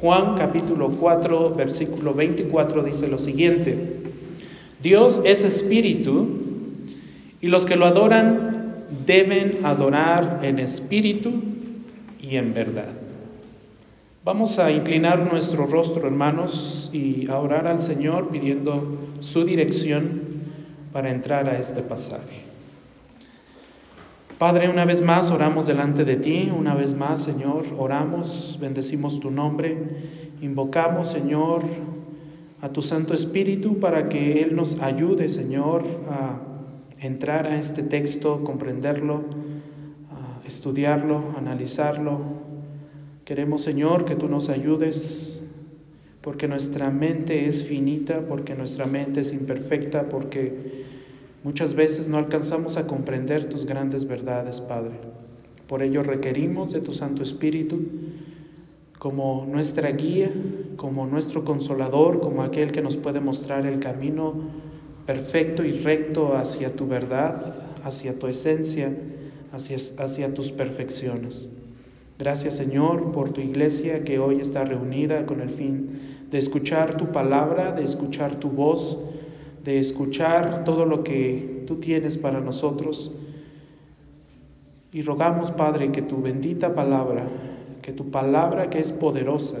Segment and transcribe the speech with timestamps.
[0.00, 3.76] Juan capítulo 4, versículo 24 dice lo siguiente,
[4.82, 6.26] Dios es espíritu
[7.42, 11.32] y los que lo adoran deben adorar en espíritu
[12.18, 12.88] y en verdad.
[14.24, 20.22] Vamos a inclinar nuestro rostro, hermanos, y a orar al Señor pidiendo su dirección
[20.92, 22.49] para entrar a este pasaje.
[24.40, 29.30] Padre, una vez más oramos delante de ti, una vez más, Señor, oramos, bendecimos tu
[29.30, 29.76] nombre,
[30.40, 31.62] invocamos, Señor,
[32.62, 36.38] a tu Santo Espíritu para que Él nos ayude, Señor, a
[37.00, 39.24] entrar a este texto, comprenderlo,
[40.46, 42.20] estudiarlo, analizarlo.
[43.26, 45.42] Queremos, Señor, que tú nos ayudes,
[46.22, 50.88] porque nuestra mente es finita, porque nuestra mente es imperfecta, porque
[51.42, 54.92] Muchas veces no alcanzamos a comprender tus grandes verdades, Padre.
[55.66, 57.80] Por ello requerimos de tu Santo Espíritu
[58.98, 60.30] como nuestra guía,
[60.76, 64.34] como nuestro consolador, como aquel que nos puede mostrar el camino
[65.06, 68.94] perfecto y recto hacia tu verdad, hacia tu esencia,
[69.50, 71.48] hacia, hacia tus perfecciones.
[72.18, 77.12] Gracias Señor por tu iglesia que hoy está reunida con el fin de escuchar tu
[77.12, 78.98] palabra, de escuchar tu voz,
[79.64, 83.14] de escuchar todo lo que tú tienes para nosotros.
[84.92, 87.26] Y rogamos, Padre, que tu bendita palabra,
[87.82, 89.58] que tu palabra que es poderosa,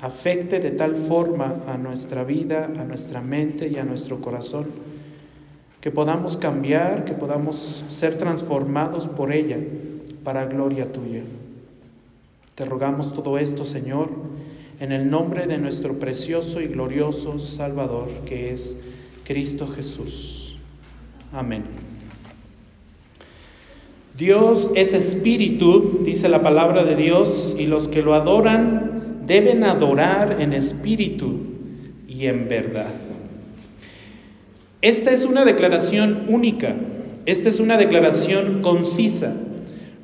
[0.00, 4.66] afecte de tal forma a nuestra vida, a nuestra mente y a nuestro corazón,
[5.80, 9.58] que podamos cambiar, que podamos ser transformados por ella
[10.22, 11.22] para gloria tuya.
[12.54, 14.10] Te rogamos todo esto, Señor,
[14.78, 18.76] en el nombre de nuestro precioso y glorioso Salvador, que es
[19.24, 20.56] Cristo Jesús.
[21.32, 21.62] Amén.
[24.16, 30.40] Dios es espíritu, dice la palabra de Dios, y los que lo adoran deben adorar
[30.40, 31.38] en espíritu
[32.06, 32.92] y en verdad.
[34.82, 36.76] Esta es una declaración única,
[37.24, 39.34] esta es una declaración concisa,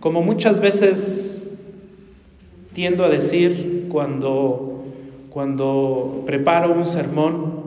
[0.00, 1.48] como muchas veces
[2.72, 4.84] tiendo a decir cuando,
[5.30, 7.57] cuando preparo un sermón,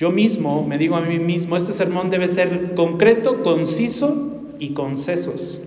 [0.00, 5.60] yo mismo me digo a mí mismo, este sermón debe ser concreto, conciso y concesos.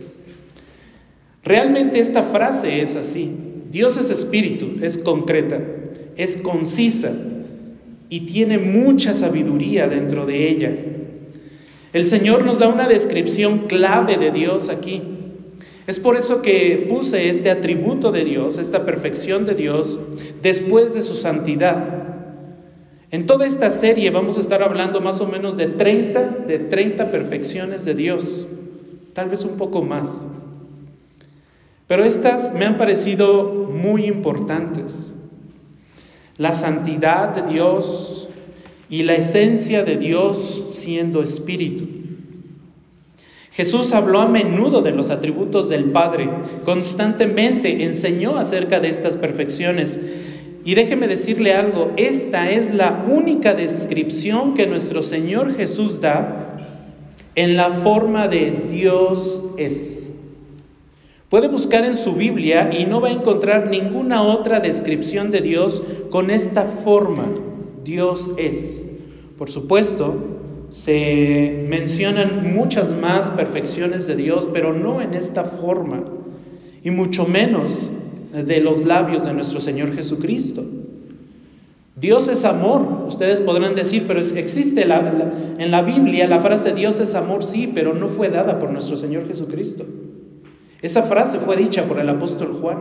[1.43, 3.29] Realmente esta frase es así.
[3.69, 5.61] Dios es espíritu, es concreta,
[6.17, 7.11] es concisa
[8.09, 10.75] y tiene mucha sabiduría dentro de ella.
[11.93, 15.03] El Señor nos da una descripción clave de Dios aquí.
[15.85, 19.99] Es por eso que puse este atributo de Dios, esta perfección de Dios,
[20.41, 22.12] después de su santidad.
[23.13, 27.11] En toda esta serie vamos a estar hablando más o menos de 30, de 30
[27.11, 28.47] perfecciones de Dios,
[29.13, 30.25] tal vez un poco más.
[31.85, 35.13] Pero estas me han parecido muy importantes.
[36.37, 38.29] La santidad de Dios
[38.89, 41.85] y la esencia de Dios siendo espíritu.
[43.51, 46.31] Jesús habló a menudo de los atributos del Padre,
[46.65, 49.99] constantemente enseñó acerca de estas perfecciones
[50.65, 56.57] y déjeme decirle algo, esta es la única descripción que nuestro Señor Jesús da
[57.35, 60.13] en la forma de Dios es.
[61.27, 65.81] Puede buscar en su Biblia y no va a encontrar ninguna otra descripción de Dios
[66.09, 67.25] con esta forma,
[67.83, 68.85] Dios es.
[69.37, 70.15] Por supuesto,
[70.69, 76.03] se mencionan muchas más perfecciones de Dios, pero no en esta forma,
[76.83, 77.91] y mucho menos
[78.33, 80.63] de los labios de nuestro Señor Jesucristo.
[81.95, 83.05] Dios es amor.
[83.07, 87.93] Ustedes podrán decir, pero existe en la Biblia la frase Dios es amor, sí, pero
[87.93, 89.85] no fue dada por nuestro Señor Jesucristo.
[90.81, 92.79] Esa frase fue dicha por el apóstol Juan.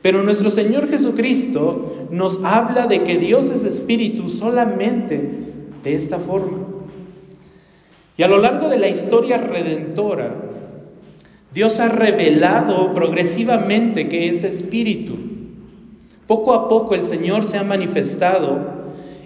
[0.00, 5.20] Pero nuestro Señor Jesucristo nos habla de que Dios es espíritu solamente
[5.82, 6.58] de esta forma.
[8.16, 10.45] Y a lo largo de la historia redentora,
[11.56, 15.16] Dios ha revelado progresivamente que es espíritu.
[16.26, 18.58] Poco a poco el Señor se ha manifestado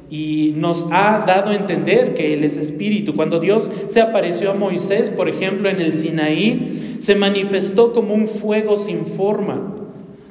[0.08, 3.16] y nos ha dado a entender que Él es espíritu.
[3.16, 8.28] Cuando Dios se apareció a Moisés, por ejemplo, en el Sinaí, se manifestó como un
[8.28, 9.74] fuego sin forma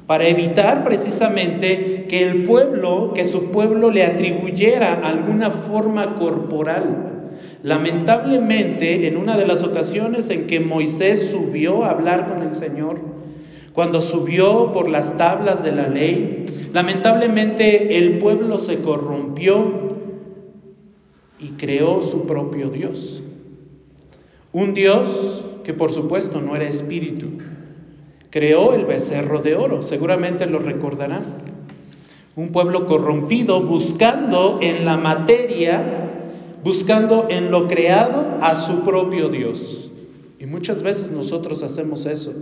[0.08, 7.19] para evitar precisamente que el pueblo, que su pueblo le atribuyera alguna forma corporal.
[7.64, 13.00] Lamentablemente, en una de las ocasiones en que Moisés subió a hablar con el Señor,
[13.74, 19.96] cuando subió por las tablas de la ley, lamentablemente el pueblo se corrompió
[21.40, 23.24] y creó su propio Dios.
[24.52, 27.28] Un Dios que por supuesto no era espíritu.
[28.32, 31.24] Creó el becerro de oro, seguramente lo recordarán.
[32.36, 36.09] Un pueblo corrompido buscando en la materia,
[36.64, 39.92] buscando en lo creado a su propio Dios.
[40.40, 42.34] Y muchas veces nosotros hacemos eso.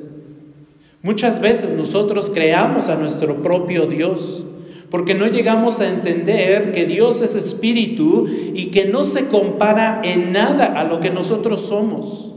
[1.01, 4.43] Muchas veces nosotros creamos a nuestro propio Dios
[4.89, 10.31] porque no llegamos a entender que Dios es espíritu y que no se compara en
[10.31, 12.33] nada a lo que nosotros somos.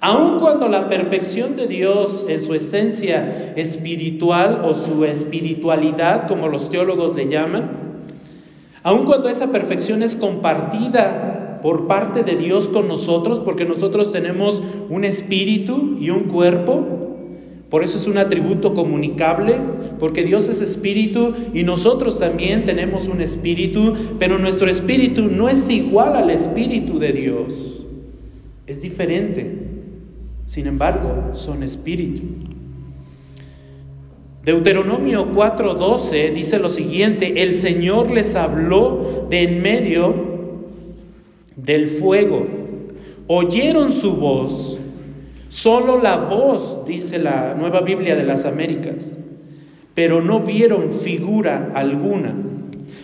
[0.00, 6.70] Aun cuando la perfección de Dios en su esencia espiritual o su espiritualidad, como los
[6.70, 7.85] teólogos le llaman,
[8.86, 14.62] aun cuando esa perfección es compartida por parte de Dios con nosotros, porque nosotros tenemos
[14.88, 16.86] un espíritu y un cuerpo,
[17.68, 19.56] por eso es un atributo comunicable,
[19.98, 25.68] porque Dios es espíritu y nosotros también tenemos un espíritu, pero nuestro espíritu no es
[25.68, 27.84] igual al espíritu de Dios.
[28.68, 29.50] Es diferente.
[30.46, 32.22] Sin embargo, son espíritu.
[34.46, 40.14] Deuteronomio 4:12 dice lo siguiente, el Señor les habló de en medio
[41.56, 42.46] del fuego.
[43.26, 44.80] Oyeron su voz
[45.48, 49.16] Solo la voz, dice la Nueva Biblia de las Américas,
[49.94, 52.34] pero no vieron figura alguna.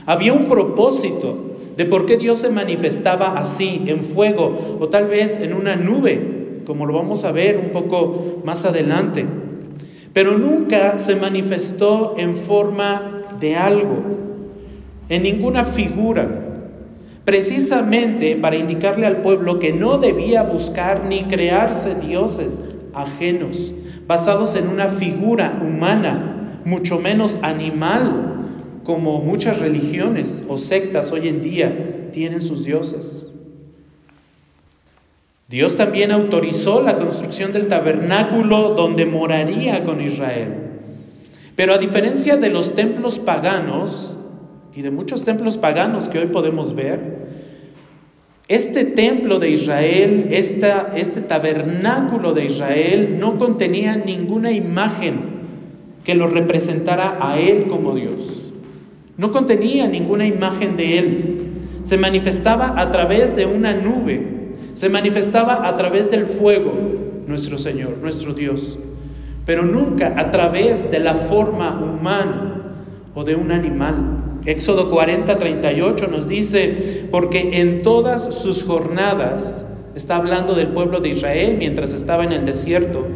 [0.07, 5.41] Había un propósito de por qué Dios se manifestaba así, en fuego, o tal vez
[5.41, 9.25] en una nube, como lo vamos a ver un poco más adelante.
[10.13, 14.03] Pero nunca se manifestó en forma de algo,
[15.09, 16.43] en ninguna figura
[17.25, 22.63] precisamente para indicarle al pueblo que no debía buscar ni crearse dioses
[22.95, 23.73] ajenos,
[24.07, 28.29] basados en una figura humana, mucho menos animal,
[28.85, 33.33] como muchas religiones o sectas hoy en día tienen sus dioses.
[35.53, 40.49] Dios también autorizó la construcción del tabernáculo donde moraría con Israel.
[41.57, 44.17] Pero a diferencia de los templos paganos,
[44.75, 47.29] y de muchos templos paganos que hoy podemos ver,
[48.49, 55.21] este templo de Israel, este tabernáculo de Israel no contenía ninguna imagen
[56.03, 58.51] que lo representara a Él como Dios.
[59.19, 61.39] No contenía ninguna imagen de Él.
[61.83, 64.41] Se manifestaba a través de una nube,
[64.75, 66.73] se manifestaba a través del fuego,
[67.27, 68.79] nuestro Señor, nuestro Dios,
[69.47, 72.75] pero nunca a través de la forma humana
[73.15, 74.41] o de un animal.
[74.45, 79.65] Éxodo 40, 38 nos dice, porque en todas sus jornadas,
[79.95, 83.07] está hablando del pueblo de Israel mientras estaba en el desierto,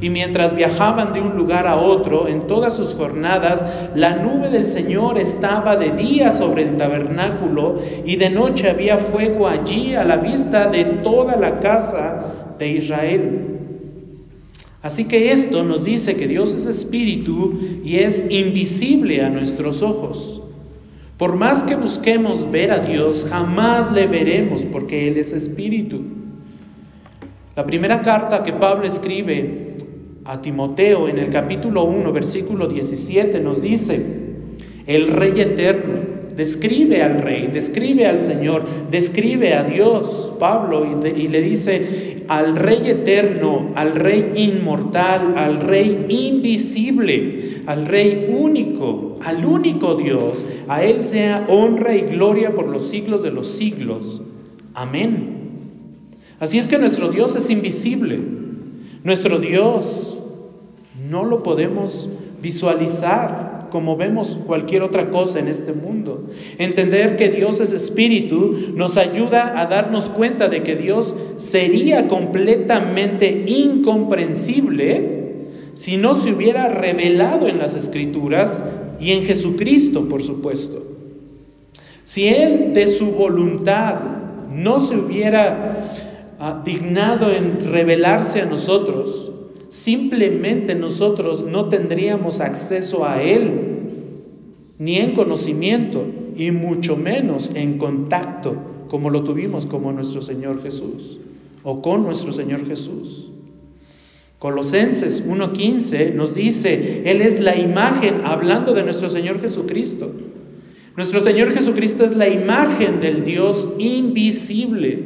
[0.00, 4.66] y mientras viajaban de un lugar a otro, en todas sus jornadas, la nube del
[4.66, 7.76] Señor estaba de día sobre el tabernáculo
[8.06, 13.58] y de noche había fuego allí a la vista de toda la casa de Israel.
[14.82, 20.40] Así que esto nos dice que Dios es espíritu y es invisible a nuestros ojos.
[21.18, 26.00] Por más que busquemos ver a Dios, jamás le veremos porque Él es espíritu.
[27.54, 29.76] La primera carta que Pablo escribe
[30.30, 34.00] a Timoteo en el capítulo 1, versículo 17 nos dice,
[34.86, 35.94] el Rey eterno,
[36.36, 42.90] describe al Rey, describe al Señor, describe a Dios, Pablo, y, le dice al Rey
[42.90, 51.02] eterno, al Rey inmortal, al Rey invisible, al Rey único, al único Dios, a Él
[51.02, 54.22] sea honra y gloria por los siglos de los siglos.
[54.74, 55.40] Amén.
[56.38, 58.20] Así es que nuestro Dios es invisible.
[59.02, 60.18] Nuestro Dios
[61.10, 62.08] no lo podemos
[62.40, 66.28] visualizar como vemos cualquier otra cosa en este mundo.
[66.58, 73.44] Entender que Dios es espíritu nos ayuda a darnos cuenta de que Dios sería completamente
[73.46, 75.20] incomprensible
[75.74, 78.62] si no se hubiera revelado en las escrituras
[79.00, 80.84] y en Jesucristo, por supuesto.
[82.04, 83.96] Si Él de su voluntad
[84.52, 85.92] no se hubiera
[86.38, 89.30] ah, dignado en revelarse a nosotros,
[89.70, 93.50] simplemente nosotros no tendríamos acceso a Él,
[94.78, 96.04] ni en conocimiento,
[96.36, 98.56] y mucho menos en contacto,
[98.88, 101.20] como lo tuvimos como nuestro Señor Jesús,
[101.62, 103.30] o con nuestro Señor Jesús.
[104.40, 110.10] Colosenses 1.15 nos dice, Él es la imagen, hablando de nuestro Señor Jesucristo.
[110.96, 114.98] Nuestro Señor Jesucristo es la imagen del Dios invisible.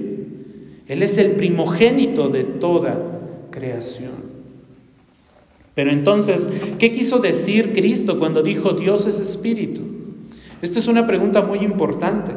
[0.87, 4.24] Él es el primogénito de toda creación.
[5.75, 9.83] Pero entonces, ¿qué quiso decir Cristo cuando dijo Dios es espíritu?
[10.63, 12.33] Esta es una pregunta muy importante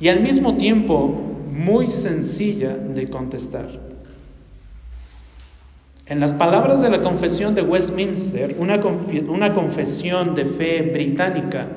[0.00, 1.08] y al mismo tiempo
[1.52, 3.68] muy sencilla de contestar.
[6.06, 8.80] En las palabras de la confesión de Westminster, una,
[9.52, 11.68] confesión de fe británica,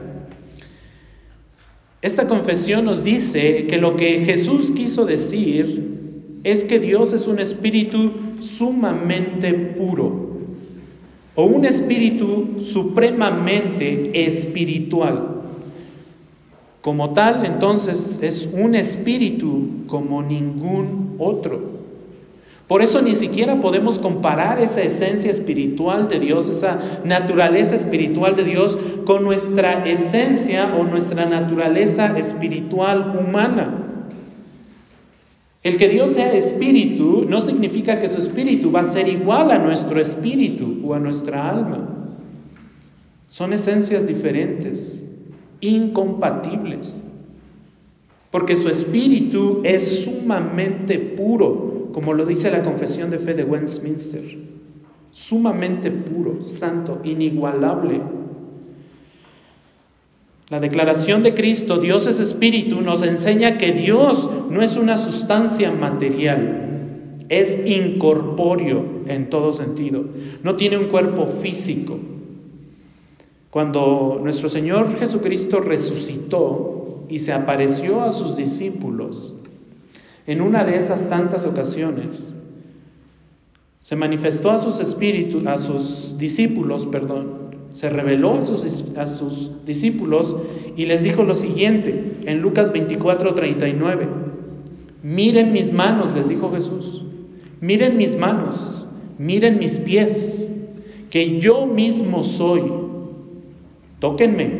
[2.01, 6.04] esta confesión nos dice que lo que Jesús quiso decir
[6.45, 10.35] es que Dios es un espíritu sumamente puro
[11.33, 15.41] o un espíritu supremamente espiritual.
[16.81, 21.75] Como tal, entonces, es un espíritu como ningún otro.
[22.67, 28.43] Por eso ni siquiera podemos comparar esa esencia espiritual de Dios, esa naturaleza espiritual de
[28.43, 33.84] Dios, con nuestra esencia o nuestra naturaleza espiritual humana.
[35.65, 39.57] El que Dios sea espíritu no significa que su espíritu va a ser igual a
[39.57, 41.89] nuestro espíritu o a nuestra alma.
[43.25, 45.03] Son esencias diferentes,
[45.61, 47.09] incompatibles,
[48.29, 54.21] porque su espíritu es sumamente puro como lo dice la confesión de fe de Westminster,
[55.11, 58.01] sumamente puro, santo, inigualable.
[60.49, 65.71] La declaración de Cristo, Dios es espíritu, nos enseña que Dios no es una sustancia
[65.71, 70.05] material, es incorpóreo en todo sentido,
[70.43, 71.97] no tiene un cuerpo físico.
[73.49, 79.33] Cuando nuestro Señor Jesucristo resucitó y se apareció a sus discípulos,
[80.27, 82.33] en una de esas tantas ocasiones,
[83.79, 87.44] se manifestó a sus espíritus, a sus discípulos, perdón,
[87.75, 90.33] se reveló a sus, a sus discípulos
[90.77, 94.07] y les dijo lo siguiente en Lucas 24, 39.
[95.03, 97.03] Miren mis manos, les dijo Jesús.
[97.59, 100.49] Miren mis manos, miren mis pies,
[101.09, 102.61] que yo mismo soy.
[103.99, 104.51] Tóquenme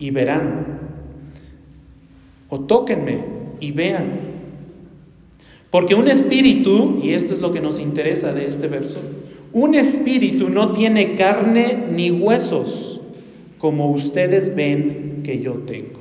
[0.00, 0.80] y verán.
[2.48, 3.20] O tóquenme
[3.60, 4.06] y vean.
[5.70, 8.98] Porque un espíritu, y esto es lo que nos interesa de este verso,
[9.54, 13.00] un espíritu no tiene carne ni huesos,
[13.58, 16.00] como ustedes ven que yo tengo.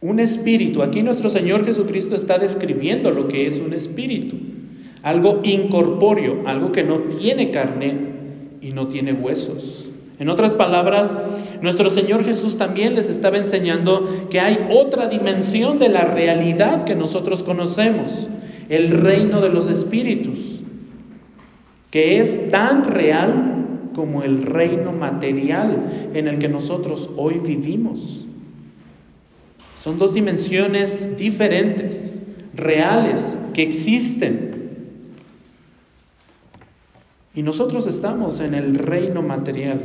[0.00, 4.36] Un espíritu, aquí nuestro Señor Jesucristo está describiendo lo que es un espíritu,
[5.02, 7.94] algo incorpóreo, algo que no tiene carne
[8.62, 9.88] y no tiene huesos.
[10.20, 11.16] En otras palabras,
[11.62, 16.94] nuestro Señor Jesús también les estaba enseñando que hay otra dimensión de la realidad que
[16.94, 18.28] nosotros conocemos,
[18.68, 20.59] el reino de los espíritus,
[21.90, 28.24] que es tan real como el reino material en el que nosotros hoy vivimos.
[29.76, 32.22] Son dos dimensiones diferentes,
[32.54, 34.50] reales, que existen.
[37.34, 39.80] Y nosotros estamos en el reino material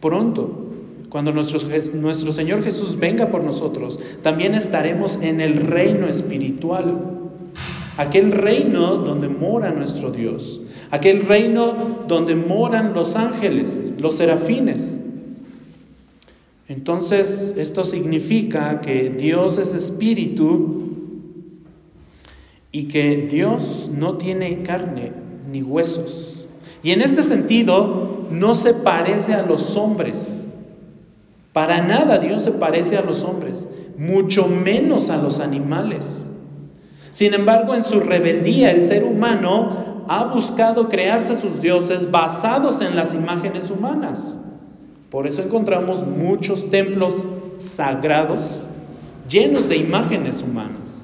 [0.00, 0.72] pronto.
[1.08, 1.60] Cuando nuestro,
[1.94, 7.20] nuestro, Señor Jesús venga por nosotros, también estaremos en el reino espiritual.
[7.96, 10.60] Aquel reino donde mora nuestro Dios.
[10.94, 15.02] Aquel reino donde moran los ángeles, los serafines.
[16.68, 20.84] Entonces, esto significa que Dios es espíritu
[22.70, 25.10] y que Dios no tiene carne
[25.50, 26.44] ni huesos.
[26.84, 30.44] Y en este sentido, no se parece a los hombres.
[31.52, 33.66] Para nada Dios se parece a los hombres,
[33.98, 36.28] mucho menos a los animales.
[37.10, 42.96] Sin embargo, en su rebeldía, el ser humano ha buscado crearse sus dioses basados en
[42.96, 44.38] las imágenes humanas.
[45.10, 47.24] Por eso encontramos muchos templos
[47.56, 48.66] sagrados
[49.28, 50.94] llenos de imágenes humanas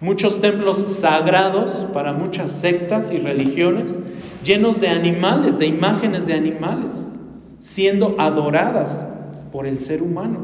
[0.00, 4.02] muchos templos sagrados para muchas sectas y religiones,
[4.42, 7.18] llenos de animales, de imágenes de animales,
[7.58, 9.06] siendo adoradas
[9.52, 10.40] por el ser humano.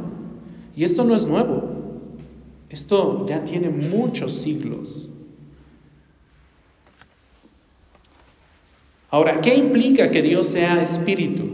[0.77, 1.71] Y esto no es nuevo,
[2.69, 5.09] esto ya tiene muchos siglos.
[9.17, 11.45] Ahora, ¿qué implica que Dios sea espíritu?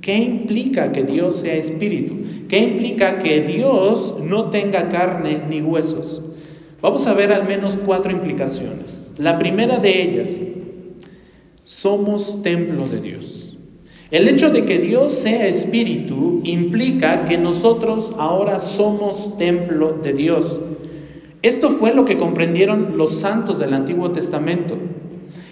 [0.00, 2.16] ¿Qué implica que Dios sea espíritu?
[2.48, 6.20] ¿Qué implica que Dios no tenga carne ni huesos?
[6.82, 9.12] Vamos a ver al menos cuatro implicaciones.
[9.18, 10.44] La primera de ellas,
[11.62, 13.56] somos templo de Dios.
[14.10, 20.58] El hecho de que Dios sea espíritu implica que nosotros ahora somos templo de Dios.
[21.42, 24.76] Esto fue lo que comprendieron los santos del Antiguo Testamento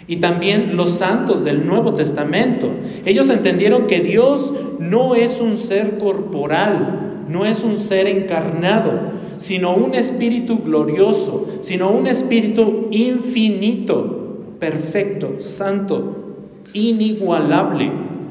[0.06, 2.68] y también los santos del Nuevo Testamento.
[3.04, 8.92] Ellos entendieron que Dios no es un ser corporal, no es un ser encarnado,
[9.36, 16.16] sino un espíritu glorioso, sino un espíritu infinito, perfecto, santo,
[16.72, 17.90] inigualable.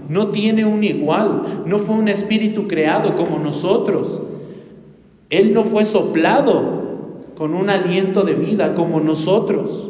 [0.09, 4.21] No tiene un igual, no fue un espíritu creado como nosotros.
[5.29, 6.83] Él no fue soplado
[7.35, 9.89] con un aliento de vida como nosotros.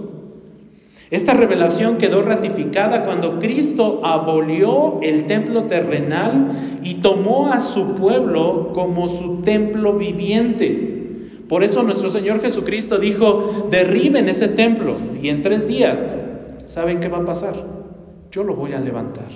[1.13, 8.72] Esta revelación quedó ratificada cuando Cristo abolió el templo terrenal y tomó a su pueblo
[8.74, 11.38] como su templo viviente.
[11.48, 16.17] Por eso nuestro Señor Jesucristo dijo, derriben ese templo y en tres días,
[16.65, 17.63] ¿saben qué va a pasar?
[18.32, 19.27] Yo lo voy a levantar.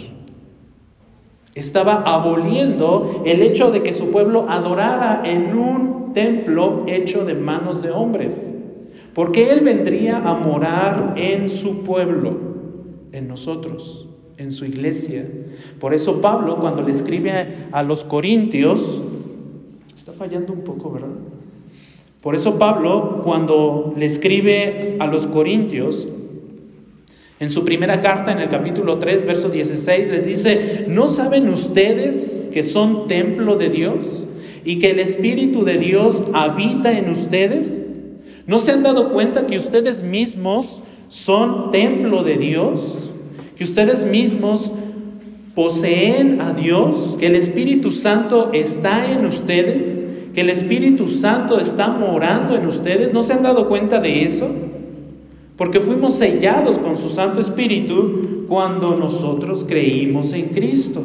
[1.53, 7.84] Estaba aboliendo el hecho de que su pueblo adorara en un templo hecho de manos
[7.84, 8.51] de hombres.
[9.18, 12.38] Porque Él vendría a morar en su pueblo,
[13.12, 14.08] en nosotros,
[14.38, 15.26] en su iglesia.
[15.80, 19.02] Por eso Pablo, cuando le escribe a los Corintios,
[19.96, 21.16] está fallando un poco, ¿verdad?
[22.22, 26.08] Por eso Pablo, cuando le escribe a los Corintios,
[27.40, 32.52] en su primera carta, en el capítulo 3, verso 16, les dice, ¿no saben ustedes
[32.54, 34.28] que son templo de Dios
[34.64, 37.97] y que el Espíritu de Dios habita en ustedes?
[38.48, 43.12] ¿No se han dado cuenta que ustedes mismos son templo de Dios?
[43.58, 44.72] Que ustedes mismos
[45.54, 51.89] poseen a Dios, que el Espíritu Santo está en ustedes, que el Espíritu Santo está
[51.89, 53.12] morando en ustedes.
[53.12, 54.50] ¿No se han dado cuenta de eso?
[55.58, 61.01] Porque fuimos sellados con su Santo Espíritu cuando nosotros creímos en Cristo.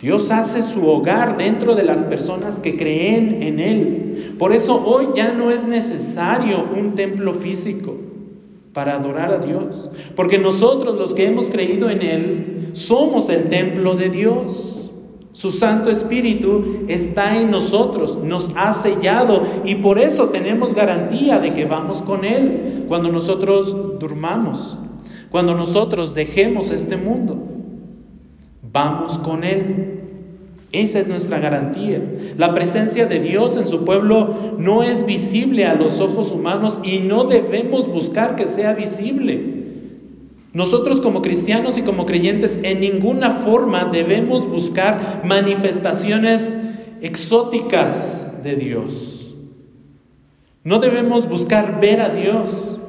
[0.00, 4.34] Dios hace su hogar dentro de las personas que creen en Él.
[4.38, 7.96] Por eso hoy ya no es necesario un templo físico
[8.72, 9.90] para adorar a Dios.
[10.16, 14.90] Porque nosotros los que hemos creído en Él somos el templo de Dios.
[15.32, 21.52] Su Santo Espíritu está en nosotros, nos ha sellado y por eso tenemos garantía de
[21.52, 24.76] que vamos con Él cuando nosotros durmamos,
[25.30, 27.59] cuando nosotros dejemos este mundo.
[28.72, 30.00] Vamos con Él.
[30.72, 32.00] Esa es nuestra garantía.
[32.36, 37.00] La presencia de Dios en su pueblo no es visible a los ojos humanos y
[37.00, 39.60] no debemos buscar que sea visible.
[40.52, 46.56] Nosotros como cristianos y como creyentes en ninguna forma debemos buscar manifestaciones
[47.00, 49.34] exóticas de Dios.
[50.64, 52.79] No debemos buscar ver a Dios.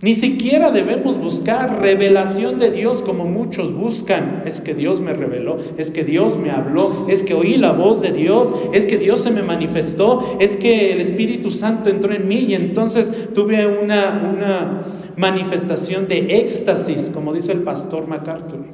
[0.00, 4.42] Ni siquiera debemos buscar revelación de Dios como muchos buscan.
[4.44, 8.00] Es que Dios me reveló, es que Dios me habló, es que oí la voz
[8.00, 12.28] de Dios, es que Dios se me manifestó, es que el Espíritu Santo entró en
[12.28, 14.84] mí y entonces tuve una, una
[15.16, 18.66] manifestación de éxtasis, como dice el pastor MacArthur.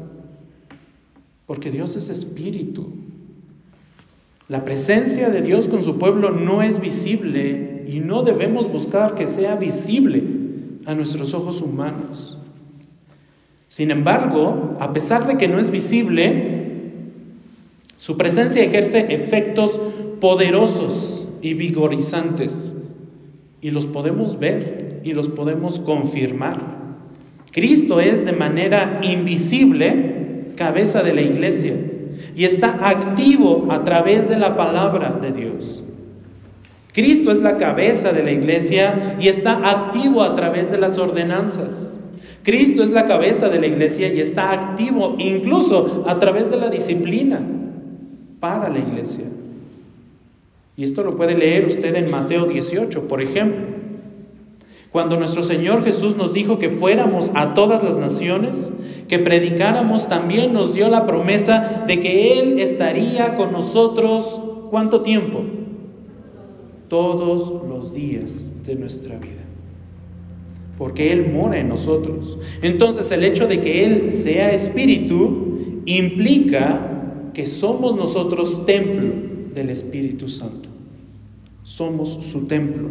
[1.47, 2.89] Porque Dios es espíritu.
[4.49, 9.27] La presencia de Dios con su pueblo no es visible y no debemos buscar que
[9.27, 10.44] sea visible
[10.87, 12.39] a nuestros ojos humanos.
[13.69, 16.65] Sin embargo, a pesar de que no es visible,
[17.97, 19.81] su presencia ejerce efectos
[20.21, 22.75] poderosos y vigorizantes
[23.61, 26.85] y los podemos ver y los podemos confirmar.
[27.51, 31.75] Cristo es de manera invisible cabeza de la iglesia
[32.37, 35.85] y está activo a través de la palabra de Dios.
[36.95, 41.99] Cristo es la cabeza de la iglesia y está activo a través de las ordenanzas.
[42.45, 46.69] Cristo es la cabeza de la iglesia y está activo incluso a través de la
[46.69, 47.41] disciplina
[48.39, 49.25] para la iglesia.
[50.77, 53.65] Y esto lo puede leer usted en Mateo 18, por ejemplo.
[54.93, 58.73] Cuando nuestro Señor Jesús nos dijo que fuéramos a todas las naciones,
[59.09, 65.43] que predicáramos, también nos dio la promesa de que Él estaría con nosotros ¿cuánto tiempo?
[66.89, 69.43] Todos los días de nuestra vida.
[70.79, 72.39] Porque Él mora en nosotros.
[72.63, 79.13] Entonces el hecho de que Él sea espíritu implica que somos nosotros templo
[79.55, 80.69] del Espíritu Santo.
[81.63, 82.91] Somos su templo.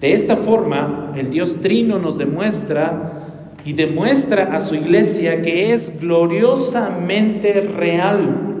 [0.00, 6.00] De esta forma, el Dios Trino nos demuestra y demuestra a su iglesia que es
[6.00, 8.53] gloriosamente real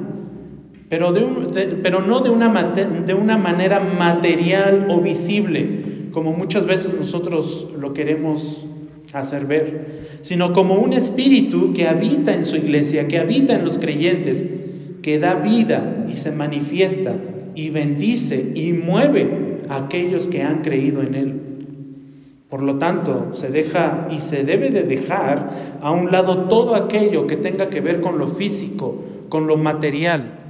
[0.88, 1.14] pero,
[1.82, 7.92] pero no de una, de una manera material o visible, como muchas veces nosotros lo
[7.92, 8.64] queremos
[9.12, 13.78] hacer ver, sino como un espíritu que habita en su iglesia, que habita en los
[13.78, 14.44] creyentes,
[15.02, 17.14] que da vida y se manifiesta
[17.54, 21.40] y bendice y mueve a aquellos que han creído en él.
[22.48, 27.26] Por lo tanto, se deja y se debe de dejar a un lado todo aquello
[27.26, 30.43] que tenga que ver con lo físico, con lo material,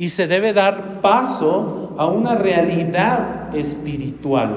[0.00, 4.48] y se debe dar paso a una realidad espiritual,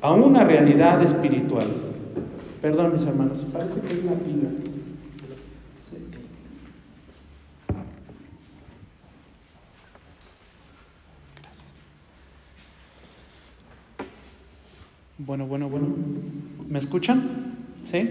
[0.00, 1.66] a una realidad espiritual.
[2.60, 4.50] Perdón, mis hermanos, parece que es la pila.
[11.42, 11.72] Gracias.
[15.18, 15.88] Bueno, bueno, bueno.
[16.68, 17.56] ¿Me escuchan?
[17.82, 18.08] ¿Sí?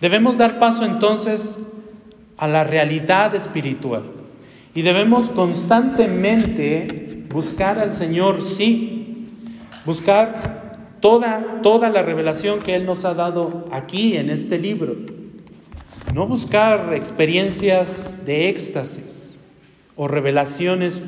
[0.00, 1.60] Debemos dar paso entonces
[2.36, 4.15] a la realidad espiritual
[4.76, 9.26] y debemos constantemente buscar al Señor, sí,
[9.86, 14.94] buscar toda, toda la revelación que Él nos ha dado aquí en este libro.
[16.14, 19.34] No buscar experiencias de éxtasis
[19.96, 21.02] o revelaciones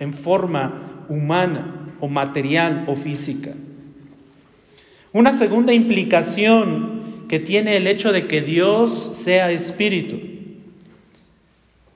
[0.00, 3.52] en forma humana o material o física.
[5.12, 10.29] Una segunda implicación que tiene el hecho de que Dios sea espíritu.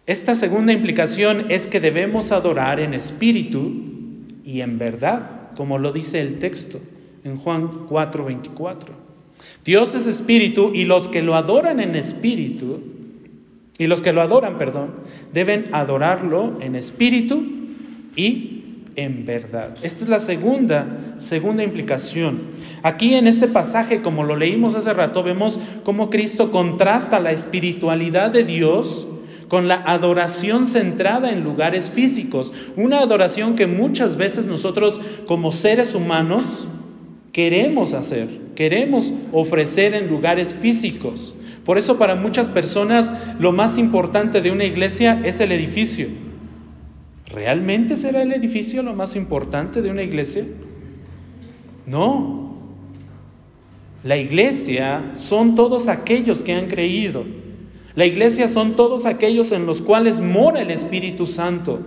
[0.07, 3.73] Esta segunda implicación es que debemos adorar en espíritu
[4.45, 6.79] y en verdad, como lo dice el texto
[7.25, 8.93] en Juan 4:24.
[9.65, 12.81] Dios es espíritu y los que lo adoran en espíritu,
[13.79, 14.91] y los que lo adoran, perdón,
[15.33, 17.43] deben adorarlo en espíritu
[18.15, 18.63] y
[18.97, 19.77] en verdad.
[19.83, 22.41] Esta es la segunda, segunda implicación.
[22.83, 28.31] Aquí en este pasaje, como lo leímos hace rato, vemos cómo Cristo contrasta la espiritualidad
[28.31, 29.09] de Dios
[29.49, 32.53] con la adoración centrada en lugares físicos.
[32.77, 36.67] Una adoración que muchas veces nosotros como seres humanos
[37.33, 41.35] queremos hacer, queremos ofrecer en lugares físicos.
[41.65, 46.09] Por eso para muchas personas lo más importante de una iglesia es el edificio.
[47.33, 50.45] ¿Realmente será el edificio lo más importante de una iglesia?
[51.87, 52.55] No.
[54.05, 57.25] La iglesia son todos aquellos que han creído.
[57.97, 61.81] La iglesia son todos aquellos en los cuales mora el Espíritu Santo.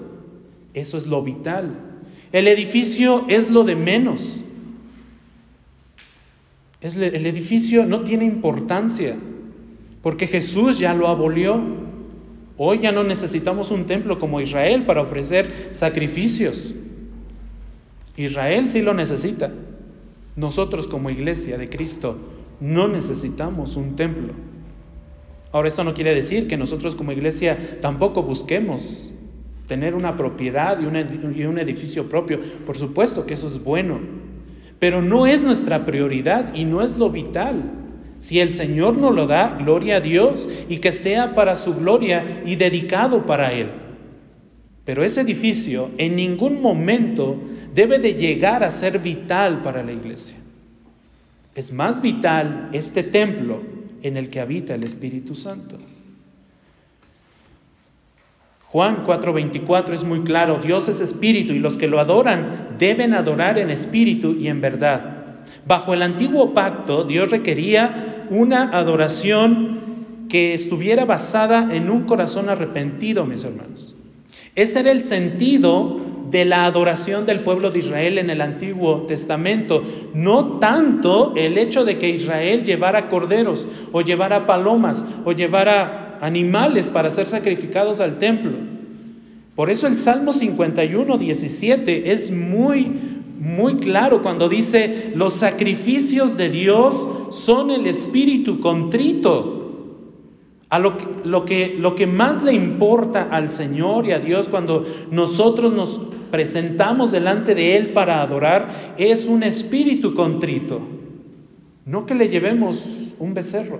[0.73, 1.75] Eso es lo vital.
[2.31, 4.43] El edificio es lo de menos.
[6.81, 9.15] el edificio no tiene importancia
[10.01, 11.59] porque Jesús ya lo abolió.
[12.55, 16.73] Hoy ya no necesitamos un templo como Israel para ofrecer sacrificios.
[18.15, 19.51] Israel sí lo necesita.
[20.35, 22.17] Nosotros como iglesia de Cristo
[22.59, 24.33] no necesitamos un templo.
[25.57, 29.11] Ahora esto no quiere decir que nosotros como iglesia tampoco busquemos
[29.65, 32.39] tener una propiedad y un edificio propio.
[32.63, 33.99] Por supuesto que eso es bueno,
[34.77, 37.71] pero no es nuestra prioridad y no es lo vital.
[38.19, 42.43] Si el Señor nos lo da, gloria a Dios y que sea para su gloria
[42.45, 43.71] y dedicado para Él.
[44.85, 47.35] Pero ese edificio en ningún momento
[47.73, 50.37] debe de llegar a ser vital para la iglesia.
[51.55, 55.77] Es más vital este templo en el que habita el Espíritu Santo.
[58.69, 63.57] Juan 4:24 es muy claro, Dios es espíritu y los que lo adoran deben adorar
[63.57, 65.23] en espíritu y en verdad.
[65.65, 69.79] Bajo el antiguo pacto, Dios requería una adoración
[70.29, 73.95] que estuviera basada en un corazón arrepentido, mis hermanos.
[74.55, 79.83] Ese era el sentido de la adoración del pueblo de Israel en el Antiguo Testamento.
[80.13, 86.89] No tanto el hecho de que Israel llevara corderos o llevara palomas o llevara animales
[86.89, 88.51] para ser sacrificados al templo.
[89.55, 92.91] Por eso el Salmo 51, 17 es muy,
[93.39, 99.56] muy claro cuando dice, los sacrificios de Dios son el espíritu contrito.
[100.69, 104.49] A lo que, lo, que, lo que más le importa al Señor y a Dios
[104.49, 110.81] cuando nosotros nos presentamos delante de Él para adorar es un espíritu contrito.
[111.85, 113.79] No que le llevemos un becerro,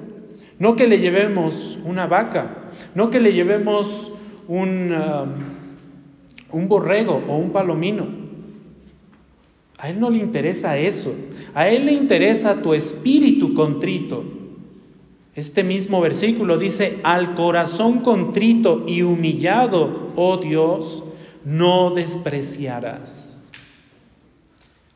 [0.60, 4.14] no que le llevemos una vaca, no que le llevemos
[4.48, 8.08] un, um, un borrego o un palomino.
[9.78, 11.14] A Él no le interesa eso.
[11.54, 14.37] A Él le interesa tu espíritu contrito.
[15.38, 21.06] Este mismo versículo dice, al corazón contrito y humillado, oh Dios,
[21.46, 23.50] no despreciarás.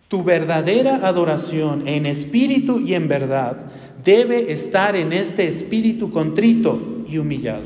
[0.10, 3.71] Tu verdadera adoración en espíritu y en verdad
[4.04, 6.77] debe estar en este espíritu contrito
[7.08, 7.63] y humillado.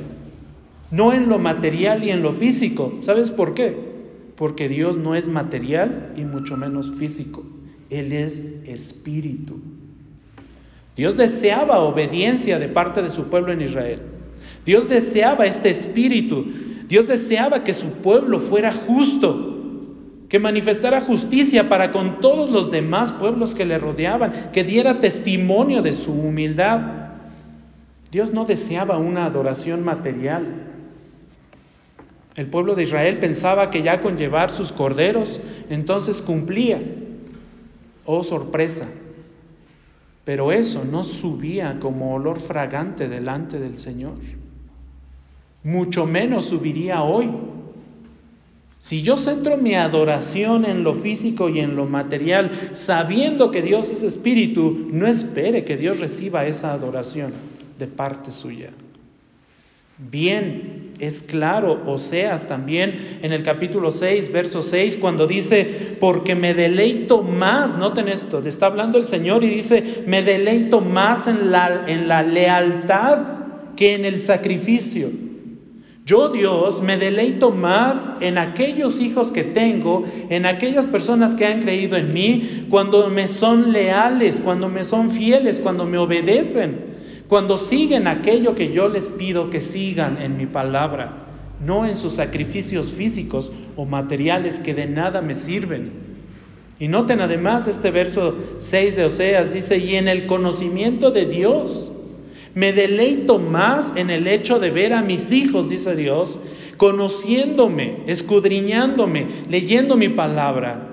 [0.91, 2.99] No en lo material y en lo físico.
[2.99, 3.95] ¿Sabes por qué?
[4.35, 7.43] porque Dios no es material y mucho menos físico,
[7.89, 9.59] Él es espíritu.
[10.95, 14.01] Dios deseaba obediencia de parte de su pueblo en Israel.
[14.65, 16.45] Dios deseaba este espíritu.
[16.87, 19.57] Dios deseaba que su pueblo fuera justo,
[20.29, 25.81] que manifestara justicia para con todos los demás pueblos que le rodeaban, que diera testimonio
[25.81, 26.81] de su humildad.
[28.11, 30.45] Dios no deseaba una adoración material.
[32.35, 36.81] El pueblo de Israel pensaba que ya con llevar sus corderos, entonces cumplía.
[38.05, 38.87] Oh sorpresa.
[40.25, 44.13] Pero eso no subía como olor fragante delante del Señor.
[45.63, 47.29] Mucho menos subiría hoy.
[48.79, 53.89] Si yo centro mi adoración en lo físico y en lo material, sabiendo que Dios
[53.89, 57.31] es espíritu, no espere que Dios reciba esa adoración
[57.79, 58.69] de parte suya.
[59.97, 66.53] Bien, es claro, Oseas también en el capítulo 6, verso 6, cuando dice, porque me
[66.53, 71.83] deleito más, noten esto, está hablando el Señor y dice, me deleito más en la,
[71.87, 73.17] en la lealtad
[73.75, 75.09] que en el sacrificio.
[76.05, 81.61] Yo Dios me deleito más en aquellos hijos que tengo, en aquellas personas que han
[81.61, 86.94] creído en mí, cuando me son leales, cuando me son fieles, cuando me obedecen,
[87.27, 91.25] cuando siguen aquello que yo les pido que sigan en mi palabra,
[91.65, 95.91] no en sus sacrificios físicos o materiales que de nada me sirven.
[96.77, 101.91] Y noten además este verso 6 de Oseas, dice, y en el conocimiento de Dios
[102.53, 106.39] me deleito más en el hecho de ver a mis hijos, dice Dios,
[106.77, 110.89] conociéndome, escudriñándome, leyendo mi palabra.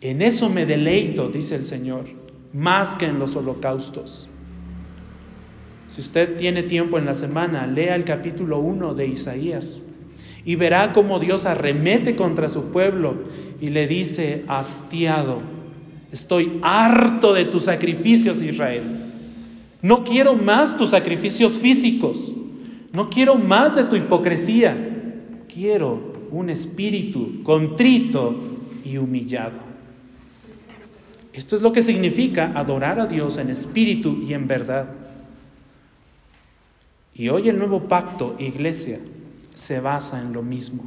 [0.00, 2.04] En eso me deleito, dice el Señor,
[2.52, 4.27] más que en los holocaustos.
[5.88, 9.82] Si usted tiene tiempo en la semana, lea el capítulo 1 de Isaías
[10.44, 13.16] y verá cómo Dios arremete contra su pueblo
[13.60, 15.40] y le dice, hastiado,
[16.12, 18.82] estoy harto de tus sacrificios, Israel.
[19.80, 22.34] No quiero más tus sacrificios físicos.
[22.92, 24.76] No quiero más de tu hipocresía.
[25.52, 28.38] Quiero un espíritu contrito
[28.84, 29.60] y humillado.
[31.32, 35.07] Esto es lo que significa adorar a Dios en espíritu y en verdad.
[37.18, 39.00] Y hoy el nuevo pacto, iglesia,
[39.56, 40.84] se basa en lo mismo.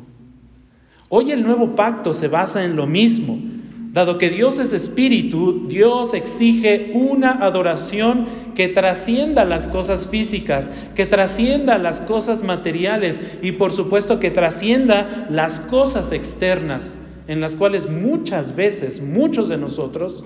[1.09, 3.37] Hoy el nuevo pacto se basa en lo mismo.
[3.91, 11.05] Dado que Dios es espíritu, Dios exige una adoración que trascienda las cosas físicas, que
[11.05, 16.95] trascienda las cosas materiales y por supuesto que trascienda las cosas externas,
[17.27, 20.23] en las cuales muchas veces muchos de nosotros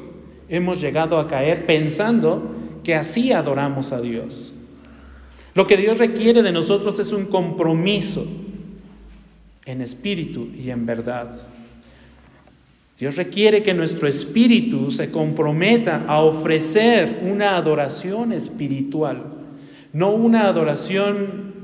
[0.50, 2.52] hemos llegado a caer pensando
[2.84, 4.55] que así adoramos a Dios.
[5.56, 8.28] Lo que Dios requiere de nosotros es un compromiso
[9.66, 11.34] en espíritu y en verdad.
[13.00, 19.24] Dios requiere que nuestro espíritu se comprometa a ofrecer una adoración espiritual,
[19.94, 21.56] no una adoración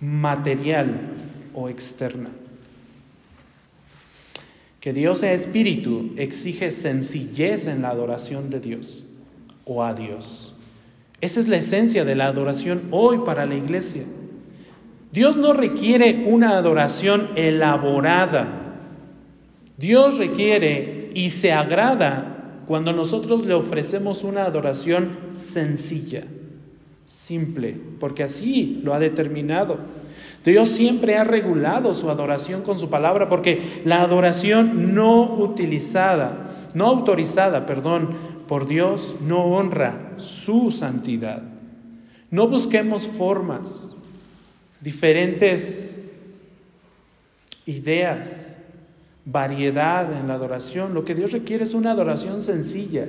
[0.00, 1.12] material
[1.54, 2.30] o externa.
[4.80, 9.02] Que Dios sea espíritu exige sencillez en la adoración de Dios
[9.64, 10.43] o a Dios.
[11.24, 14.02] Esa es la esencia de la adoración hoy para la iglesia.
[15.10, 18.64] Dios no requiere una adoración elaborada
[19.76, 26.24] Dios requiere y se agrada cuando nosotros le ofrecemos una adoración sencilla,
[27.04, 29.78] simple, porque así lo ha determinado.
[30.44, 36.86] Dios siempre ha regulado su adoración con su palabra, porque la adoración no utilizada, no
[36.86, 41.42] autorizada, perdón, por Dios no honra su santidad.
[42.30, 43.96] No busquemos formas,
[44.80, 46.06] diferentes
[47.66, 48.56] ideas,
[49.24, 50.94] variedad en la adoración.
[50.94, 53.08] Lo que Dios requiere es una adoración sencilla,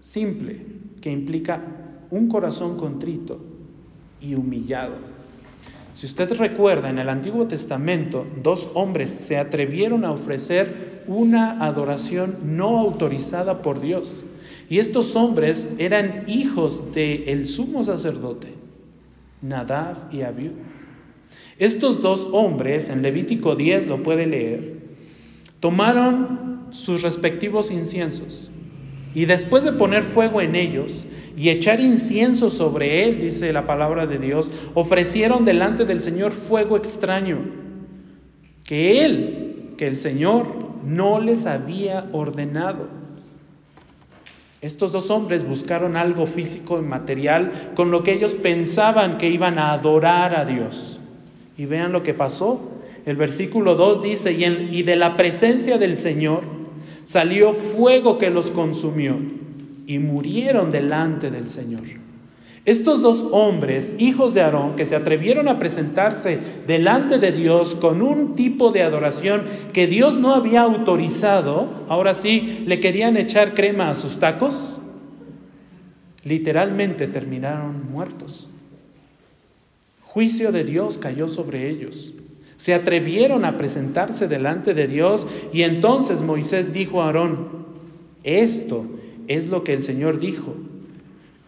[0.00, 0.66] simple,
[1.00, 1.62] que implica
[2.10, 3.38] un corazón contrito
[4.20, 4.96] y humillado.
[5.92, 12.38] Si usted recuerda, en el Antiguo Testamento, dos hombres se atrevieron a ofrecer una adoración
[12.56, 14.24] no autorizada por Dios.
[14.68, 18.48] Y estos hombres eran hijos del sumo sacerdote,
[19.40, 20.52] Nadab y Abiú.
[21.58, 24.74] Estos dos hombres, en Levítico 10 lo puede leer,
[25.60, 28.50] tomaron sus respectivos inciensos
[29.14, 34.06] y después de poner fuego en ellos y echar incienso sobre él, dice la palabra
[34.06, 37.38] de Dios, ofrecieron delante del Señor fuego extraño
[38.64, 40.48] que él, que el Señor
[40.84, 42.97] no les había ordenado.
[44.60, 49.58] Estos dos hombres buscaron algo físico y material con lo que ellos pensaban que iban
[49.58, 50.98] a adorar a Dios.
[51.56, 52.60] Y vean lo que pasó.
[53.06, 56.42] El versículo 2 dice, y, y de la presencia del Señor
[57.04, 59.16] salió fuego que los consumió
[59.86, 61.82] y murieron delante del Señor.
[62.68, 68.02] Estos dos hombres, hijos de Aarón, que se atrevieron a presentarse delante de Dios con
[68.02, 73.88] un tipo de adoración que Dios no había autorizado, ahora sí le querían echar crema
[73.88, 74.82] a sus tacos,
[76.24, 78.50] literalmente terminaron muertos.
[80.02, 82.12] Juicio de Dios cayó sobre ellos.
[82.56, 87.48] Se atrevieron a presentarse delante de Dios y entonces Moisés dijo a Aarón,
[88.24, 88.84] esto
[89.26, 90.54] es lo que el Señor dijo.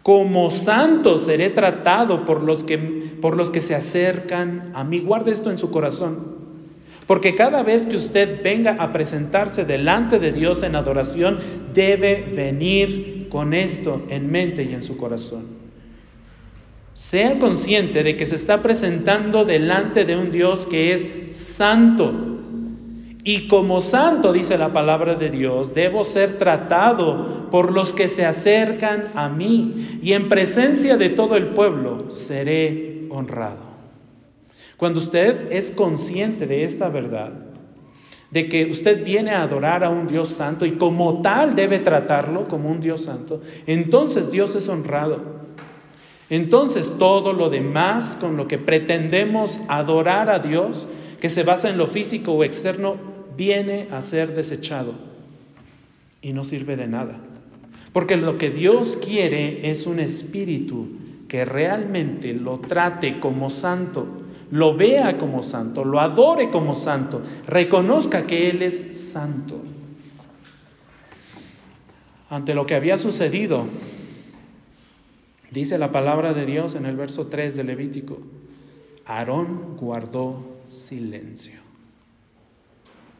[0.02, 5.00] Como santo seré tratado por los que, por los que se acercan a mí.
[5.00, 6.40] Guarde esto en su corazón.
[7.06, 11.38] Porque cada vez que usted venga a presentarse delante de Dios en adoración,
[11.74, 15.44] debe venir con esto en mente y en su corazón.
[16.94, 22.39] Sea consciente de que se está presentando delante de un Dios que es santo.
[23.22, 28.24] Y como santo, dice la palabra de Dios, debo ser tratado por los que se
[28.24, 30.00] acercan a mí.
[30.02, 33.70] Y en presencia de todo el pueblo seré honrado.
[34.76, 37.32] Cuando usted es consciente de esta verdad,
[38.30, 42.48] de que usted viene a adorar a un Dios santo y como tal debe tratarlo
[42.48, 45.40] como un Dios santo, entonces Dios es honrado.
[46.30, 50.86] Entonces todo lo demás con lo que pretendemos adorar a Dios,
[51.20, 53.09] que se basa en lo físico o externo,
[53.40, 54.92] viene a ser desechado
[56.20, 57.18] y no sirve de nada.
[57.94, 60.88] Porque lo que Dios quiere es un espíritu
[61.26, 68.26] que realmente lo trate como santo lo vea como santo, lo adore como santo, reconozca
[68.26, 69.60] que Él es santo.
[72.28, 73.66] Ante lo que había sucedido,
[75.52, 78.18] dice la palabra de Dios en el verso 3 de Levítico,
[79.06, 81.69] Aarón guardó silencio.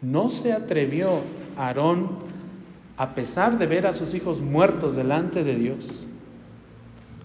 [0.03, 1.21] No se atrevió
[1.57, 2.09] Aarón,
[2.97, 6.05] a pesar de ver a sus hijos muertos delante de Dios,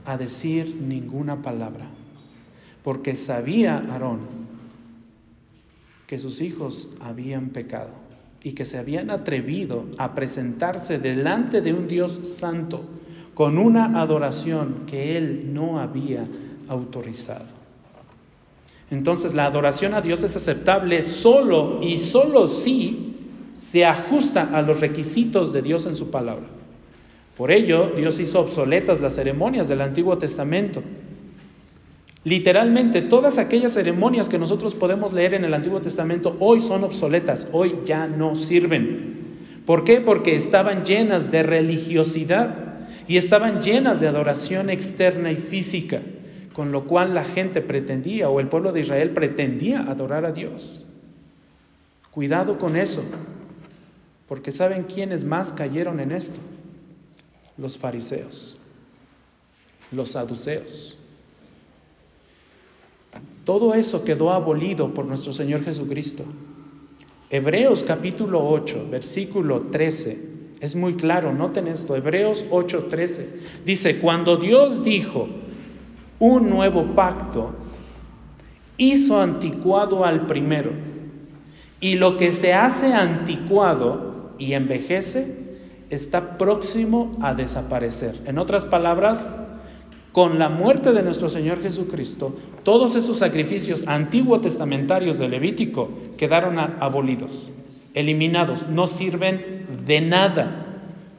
[0.05, 1.87] a decir ninguna palabra
[2.85, 4.19] porque sabía Aarón
[6.05, 7.89] que sus hijos habían pecado
[8.43, 12.85] y que se habían atrevido a presentarse delante de un Dios santo
[13.33, 16.27] con una adoración que él no había
[16.67, 17.64] autorizado.
[18.91, 23.15] Entonces la adoración a Dios es aceptable solo y solo si
[23.53, 26.45] se ajusta a los requisitos de Dios en su palabra.
[27.37, 30.81] Por ello, Dios hizo obsoletas las ceremonias del Antiguo Testamento
[32.25, 37.49] Literalmente, todas aquellas ceremonias que nosotros podemos leer en el Antiguo Testamento hoy son obsoletas,
[37.51, 39.13] hoy ya no sirven.
[39.63, 40.01] ¿Por qué?
[40.01, 42.55] Porque estaban llenas de religiosidad
[43.07, 46.01] y estaban llenas de adoración externa y física,
[46.55, 50.85] con lo cual la gente pretendía o el pueblo de Israel pretendía adorar a Dios.
[52.11, 53.03] Cuidado con eso,
[54.29, 56.39] porque ¿saben quiénes más cayeron en esto?
[57.57, 58.55] Los fariseos,
[59.91, 60.97] los saduceos.
[63.43, 66.23] Todo eso quedó abolido por nuestro Señor Jesucristo.
[67.29, 70.29] Hebreos capítulo 8, versículo 13,
[70.61, 73.29] es muy claro, noten esto, Hebreos 8, 13,
[73.65, 75.27] dice, cuando Dios dijo
[76.19, 77.53] un nuevo pacto,
[78.77, 80.71] hizo anticuado al primero,
[81.79, 85.45] y lo que se hace anticuado y envejece
[85.89, 88.15] está próximo a desaparecer.
[88.25, 89.27] En otras palabras,
[90.11, 96.57] con la muerte de nuestro Señor Jesucristo, todos esos sacrificios antiguo testamentarios de Levítico quedaron
[96.57, 97.49] abolidos,
[97.93, 100.64] eliminados, no sirven de nada.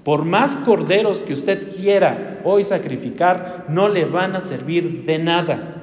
[0.06, 5.82] Por más corderos que usted quiera hoy sacrificar, no le van a servir de nada.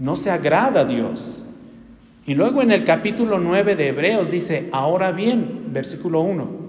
[0.00, 1.44] No se agrada a Dios.
[2.26, 6.60] Y luego en el capítulo 9 de Hebreos dice, ahora bien, versículo 1,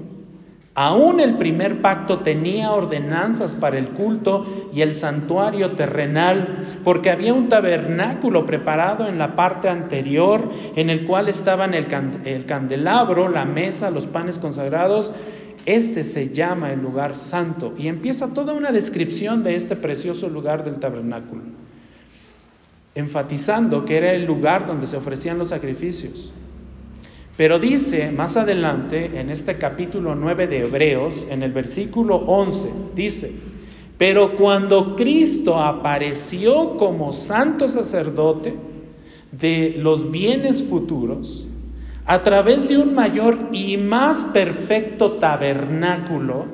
[0.73, 7.34] Aún el primer pacto tenía ordenanzas para el culto y el santuario terrenal, porque había
[7.34, 11.88] un tabernáculo preparado en la parte anterior, en el cual estaban el,
[12.45, 15.12] candelabro, la mesa, los panes consagrados.
[15.65, 20.63] Este se llama el lugar santo y empieza toda una descripción de este precioso lugar
[20.63, 21.43] del tabernáculo,
[22.95, 26.34] enfatizando que era el lugar donde se ofrecían los sacrificios.
[27.38, 33.32] Pero dice más adelante, en este capítulo 9 de Hebreos, en el versículo 11, dice,
[33.97, 38.56] pero cuando Cristo apareció como santo sacerdote
[39.32, 41.45] de los bienes futuros,
[42.05, 46.45] a través de un mayor y más perfecto tabernáculo,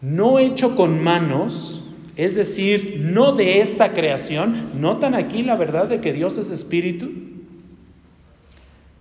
[0.00, 1.82] no hecho con manos,
[2.16, 7.10] es decir, no de esta creación, notan aquí la verdad de que Dios es espíritu,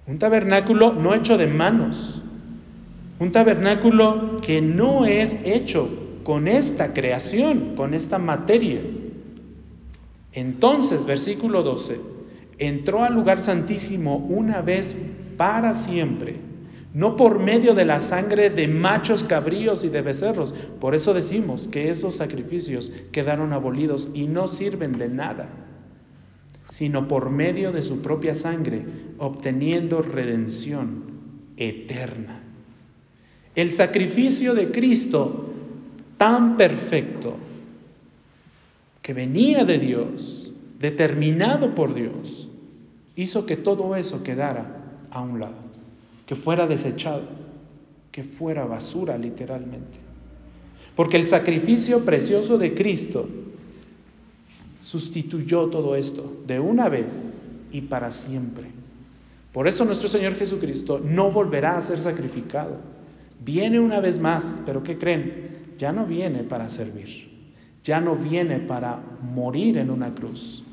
[0.07, 2.21] un tabernáculo no hecho de manos.
[3.17, 5.89] Un tabernáculo que no es hecho
[6.23, 8.81] con esta creación, con esta materia.
[10.33, 11.99] Entonces, versículo 12,
[12.57, 14.95] entró al lugar santísimo una vez
[15.37, 16.37] para siempre,
[16.93, 20.53] no por medio de la sangre de machos cabríos y de becerros.
[20.79, 25.65] Por eso decimos que esos sacrificios quedaron abolidos y no sirven de nada
[26.65, 28.83] sino por medio de su propia sangre,
[29.17, 31.03] obteniendo redención
[31.57, 32.41] eterna.
[33.55, 35.53] El sacrificio de Cristo,
[36.17, 37.37] tan perfecto,
[39.01, 40.44] que venía de Dios,
[40.85, 42.47] determinado por Dios,
[43.15, 45.55] hizo que todo eso quedara a un lado,
[46.27, 47.23] que fuera desechado,
[48.11, 49.97] que fuera basura literalmente.
[50.95, 53.27] Porque el sacrificio precioso de Cristo
[54.79, 57.39] sustituyó todo esto de una vez
[57.71, 58.67] y para siempre.
[59.51, 62.77] Por eso nuestro Señor Jesucristo no volverá a ser sacrificado.
[63.43, 65.73] Viene una vez más, pero ¿qué creen?
[65.79, 67.27] Ya no viene para servir,
[67.83, 70.64] ya no viene para morir en una cruz,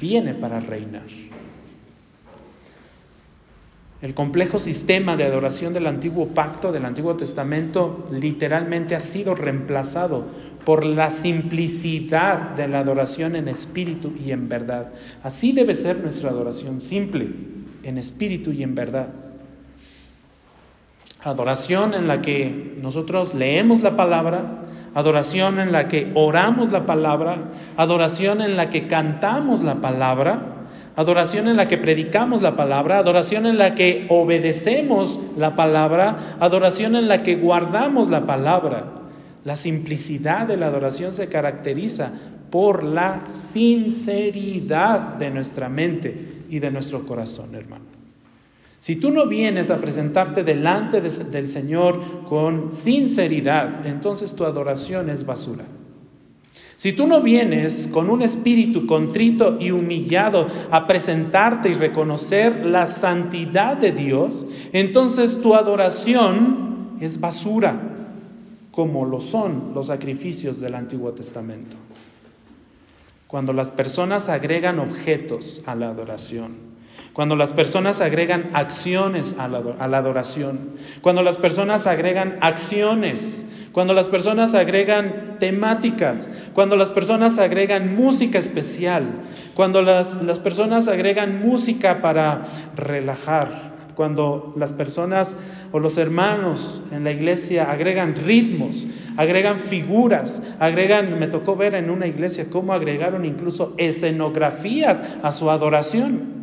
[0.00, 1.06] viene para reinar.
[4.00, 10.24] El complejo sistema de adoración del antiguo pacto, del Antiguo Testamento, literalmente ha sido reemplazado
[10.64, 14.92] por la simplicidad de la adoración en espíritu y en verdad.
[15.24, 17.28] Así debe ser nuestra adoración, simple,
[17.82, 19.08] en espíritu y en verdad.
[21.24, 24.62] Adoración en la que nosotros leemos la palabra,
[24.94, 27.36] adoración en la que oramos la palabra,
[27.76, 30.58] adoración en la que cantamos la palabra
[30.98, 36.96] adoración en la que predicamos la palabra, adoración en la que obedecemos la palabra, adoración
[36.96, 38.82] en la que guardamos la palabra.
[39.44, 42.10] La simplicidad de la adoración se caracteriza
[42.50, 47.97] por la sinceridad de nuestra mente y de nuestro corazón, hermano.
[48.80, 55.26] Si tú no vienes a presentarte delante del Señor con sinceridad, entonces tu adoración es
[55.26, 55.64] basura.
[56.76, 62.86] Si tú no vienes con un espíritu contrito y humillado a presentarte y reconocer la
[62.86, 67.80] santidad de Dios, entonces tu adoración es basura,
[68.70, 71.76] como lo son los sacrificios del Antiguo Testamento.
[73.26, 76.67] Cuando las personas agregan objetos a la adoración,
[77.18, 84.06] cuando las personas agregan acciones a la, adoración, cuando las personas agregan acciones cuando las
[84.06, 89.02] personas agregan temáticas, cuando las personas agregan música especial,
[89.54, 92.46] cuando las, las personas agregan música para
[92.76, 95.34] relajar, cuando las personas
[95.72, 101.90] o los hermanos en la iglesia agregan ritmos, agregan figuras, agregan, me tocó ver en
[101.90, 106.37] una iglesia cómo agregaron incluso escenografías a su adoración.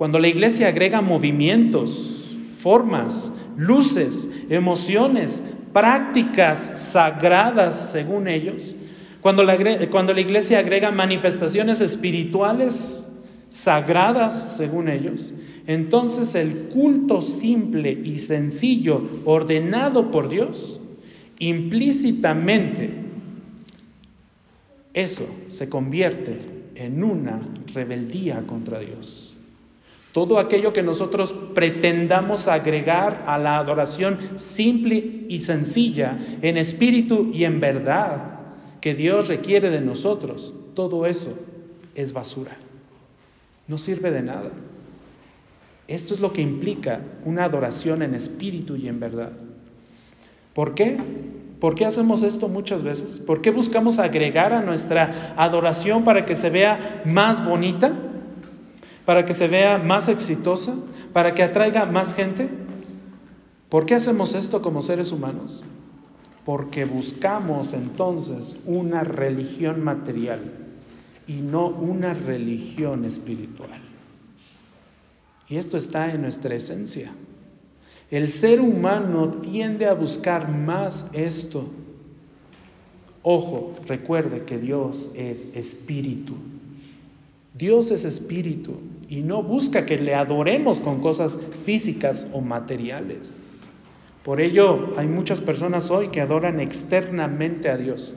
[0.00, 5.42] Cuando la iglesia agrega movimientos, formas, luces, emociones,
[5.74, 8.74] prácticas sagradas según ellos,
[9.20, 13.12] cuando la, iglesia agrega manifestaciones espirituales
[13.50, 15.34] sagradas según ellos,
[15.66, 20.80] entonces el culto simple y sencillo ordenado por Dios,
[21.40, 22.94] implícitamente,
[24.94, 26.38] eso se convierte
[26.74, 27.38] en una
[27.74, 29.29] rebeldía contra Dios.
[30.12, 37.44] Todo aquello que nosotros pretendamos agregar a la adoración simple y sencilla, en espíritu y
[37.44, 38.40] en verdad,
[38.80, 41.32] que Dios requiere de nosotros, todo eso
[41.94, 42.56] es basura.
[43.68, 44.50] No sirve de nada.
[45.86, 49.32] Esto es lo que implica una adoración en espíritu y en verdad.
[50.54, 50.98] ¿Por qué?
[51.60, 53.20] ¿Por qué hacemos esto muchas veces?
[53.20, 57.92] ¿Por qué buscamos agregar a nuestra adoración para que se vea más bonita?
[59.10, 60.72] Para que se vea más exitosa,
[61.12, 62.48] para que atraiga más gente.
[63.68, 65.64] ¿Por qué hacemos esto como seres humanos?
[66.44, 70.52] Porque buscamos entonces una religión material
[71.26, 73.80] y no una religión espiritual.
[75.48, 77.12] Y esto está en nuestra esencia.
[78.12, 81.68] El ser humano tiende a buscar más esto.
[83.24, 86.36] Ojo, recuerde que Dios es espíritu.
[87.52, 88.76] Dios es espíritu
[89.10, 93.44] y no busca que le adoremos con cosas físicas o materiales.
[94.22, 98.14] Por ello hay muchas personas hoy que adoran externamente a Dios,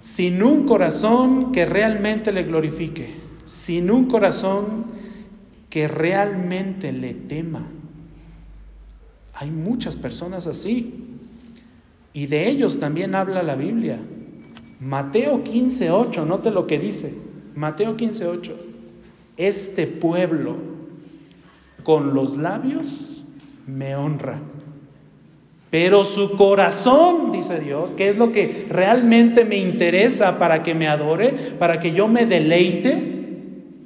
[0.00, 3.14] sin un corazón que realmente le glorifique,
[3.46, 4.86] sin un corazón
[5.70, 7.64] que realmente le tema.
[9.34, 10.92] Hay muchas personas así
[12.12, 14.00] y de ellos también habla la Biblia.
[14.80, 17.14] Mateo 15:8, note lo que dice.
[17.54, 18.71] Mateo 15:8,
[19.36, 20.56] este pueblo
[21.82, 23.24] con los labios
[23.66, 24.40] me honra,
[25.70, 30.86] pero su corazón, dice Dios, que es lo que realmente me interesa para que me
[30.86, 33.12] adore, para que yo me deleite,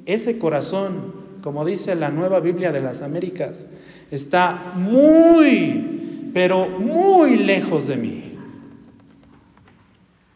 [0.05, 3.67] ese corazón, como dice la nueva Biblia de las Américas,
[4.11, 8.23] está muy, pero muy lejos de mí.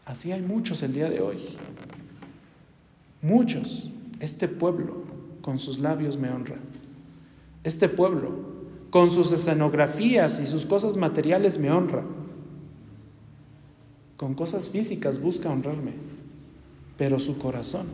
[0.04, 1.38] Así hay muchos el día de hoy.
[3.22, 3.92] Muchos,
[4.22, 5.02] este pueblo
[5.42, 6.54] con sus labios me honra.
[7.64, 8.30] Este pueblo
[8.90, 12.04] con sus escenografías y sus cosas materiales me honra.
[14.16, 15.94] Con cosas físicas busca honrarme,
[16.96, 17.86] pero su corazón,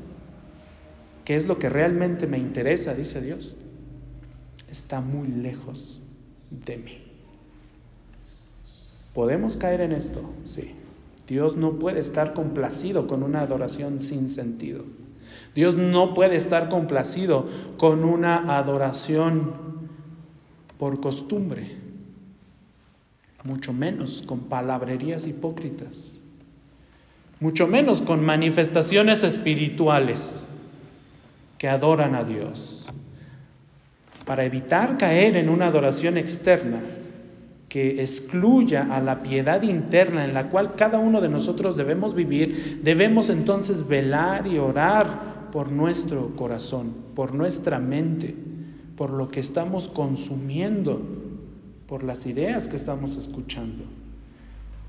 [1.24, 3.56] que es lo que realmente me interesa, dice Dios,
[4.70, 6.02] está muy lejos
[6.50, 6.98] de mí.
[9.14, 10.30] ¿Podemos caer en esto?
[10.44, 10.74] Sí.
[11.26, 14.84] Dios no puede estar complacido con una adoración sin sentido.
[15.55, 19.53] Dios no puede estar complacido con una adoración
[20.78, 21.76] por costumbre,
[23.44, 26.18] mucho menos con palabrerías hipócritas,
[27.40, 30.46] mucho menos con manifestaciones espirituales
[31.57, 32.86] que adoran a Dios.
[34.24, 36.80] Para evitar caer en una adoración externa,
[37.68, 42.80] que excluya a la piedad interna en la cual cada uno de nosotros debemos vivir,
[42.82, 48.34] debemos entonces velar y orar por nuestro corazón, por nuestra mente,
[48.96, 51.01] por lo que estamos consumiendo,
[51.86, 53.84] por las ideas que estamos escuchando.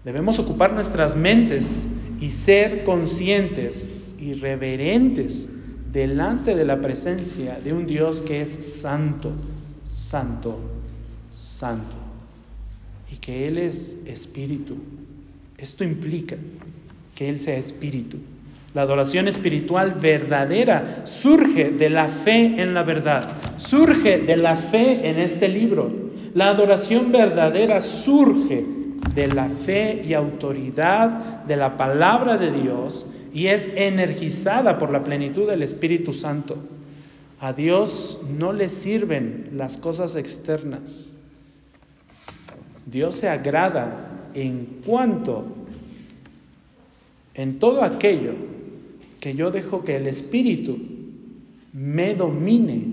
[0.03, 1.87] Debemos ocupar nuestras mentes
[2.19, 5.47] y ser conscientes y reverentes
[5.91, 9.31] delante de la presencia de un Dios que es santo,
[9.85, 10.59] santo,
[11.31, 11.95] santo
[13.11, 14.77] y que Él es espíritu.
[15.57, 16.37] Esto implica
[17.15, 18.17] que Él sea espíritu.
[18.73, 25.09] La adoración espiritual verdadera surge de la fe en la verdad, surge de la fe
[25.09, 25.91] en este libro.
[26.35, 28.63] La adoración verdadera surge
[29.15, 35.03] de la fe y autoridad de la palabra de Dios y es energizada por la
[35.03, 36.57] plenitud del Espíritu Santo.
[37.41, 41.15] A Dios no le sirven las cosas externas.
[42.85, 45.45] Dios se agrada en cuanto,
[47.33, 48.33] en todo aquello
[49.19, 50.77] que yo dejo que el Espíritu
[51.73, 52.83] me domine.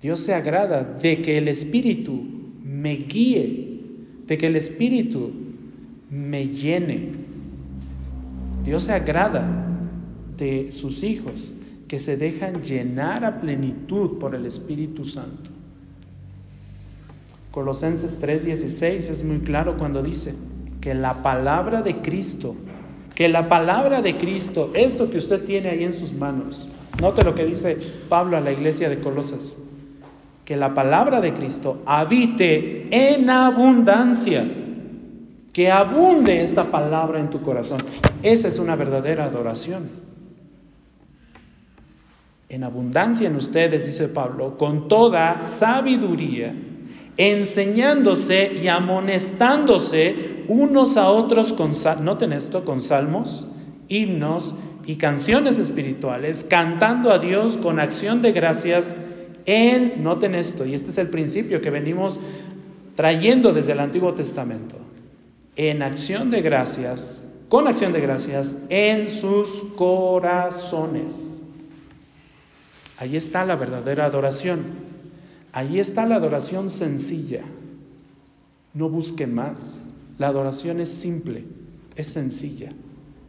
[0.00, 2.24] Dios se agrada de que el Espíritu
[2.64, 3.80] me guíe,
[4.26, 5.30] de que el Espíritu
[6.10, 7.10] me llene.
[8.64, 9.68] Dios se agrada
[10.36, 11.52] de sus hijos
[11.88, 15.50] que se dejan llenar a plenitud por el Espíritu Santo.
[17.50, 20.34] Colosenses 3:16 es muy claro cuando dice
[20.80, 22.56] que la palabra de Cristo,
[23.14, 26.68] que la palabra de Cristo, esto que usted tiene ahí en sus manos,
[27.00, 27.76] note lo que dice
[28.08, 29.58] Pablo a la iglesia de Colosas,
[30.44, 34.44] que la palabra de Cristo habite en abundancia,
[35.52, 37.82] que abunde esta palabra en tu corazón.
[38.22, 39.90] Esa es una verdadera adoración.
[42.48, 46.54] En abundancia en ustedes, dice Pablo, con toda sabiduría
[47.16, 53.46] enseñándose y amonestándose unos a otros con, noten esto, con salmos,
[53.88, 54.54] himnos
[54.86, 58.96] y canciones espirituales, cantando a Dios con acción de gracias
[59.46, 62.18] en, noten esto, y este es el principio que venimos
[62.94, 64.76] trayendo desde el Antiguo Testamento,
[65.56, 71.32] en acción de gracias, con acción de gracias en sus corazones.
[72.98, 74.62] Ahí está la verdadera adoración.
[75.52, 77.42] Ahí está la adoración sencilla.
[78.74, 79.90] No busque más.
[80.22, 81.42] La adoración es simple,
[81.96, 82.68] es sencilla.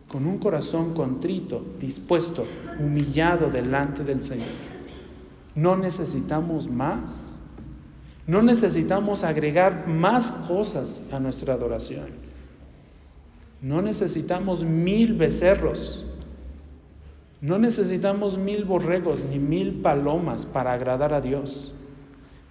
[0.08, 2.46] Con un corazón contrito, dispuesto,
[2.80, 4.46] humillado delante del Señor.
[5.56, 7.39] No necesitamos más.
[8.28, 12.10] No necesitamos agregar más cosas a nuestra adoración.
[13.60, 16.06] No necesitamos mil becerros.
[17.41, 21.74] No necesitamos mil borregos ni mil palomas para agradar a Dios.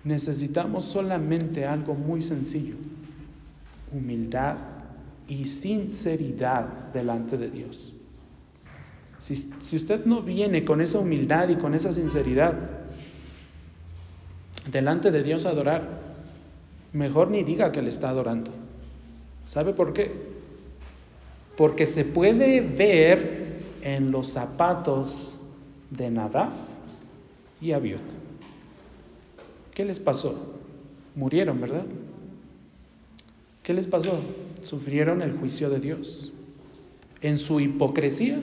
[0.02, 2.74] Necesitamos solamente algo muy sencillo,
[3.92, 4.56] humildad
[5.28, 7.94] y sinceridad delante de Dios.
[9.18, 12.54] Si, usted no viene con esa humildad y con esa sinceridad
[14.70, 16.00] delante de Dios a adorar,
[16.92, 18.50] mejor ni diga que le está adorando.
[19.46, 20.10] ¿Sabe por qué?
[21.56, 25.34] Porque se puede ver en los zapatos
[25.90, 26.50] de Nadab
[27.60, 28.02] y Abiot.
[29.72, 30.58] ¿Qué les pasó?
[31.14, 31.84] Murieron, ¿verdad?
[33.62, 34.20] ¿Qué les pasó?
[34.62, 36.32] Sufrieron el juicio de Dios.
[37.20, 38.38] En su hipocresía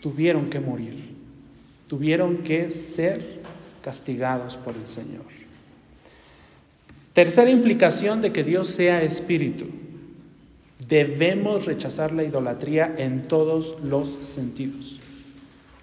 [0.00, 1.10] tuvieron que morir.
[1.88, 3.40] Tuvieron que ser
[3.82, 5.24] castigados por el Señor.
[7.12, 9.66] Tercera implicación de que Dios sea espíritu.
[10.88, 15.00] Debemos rechazar la idolatría en todos los sentidos.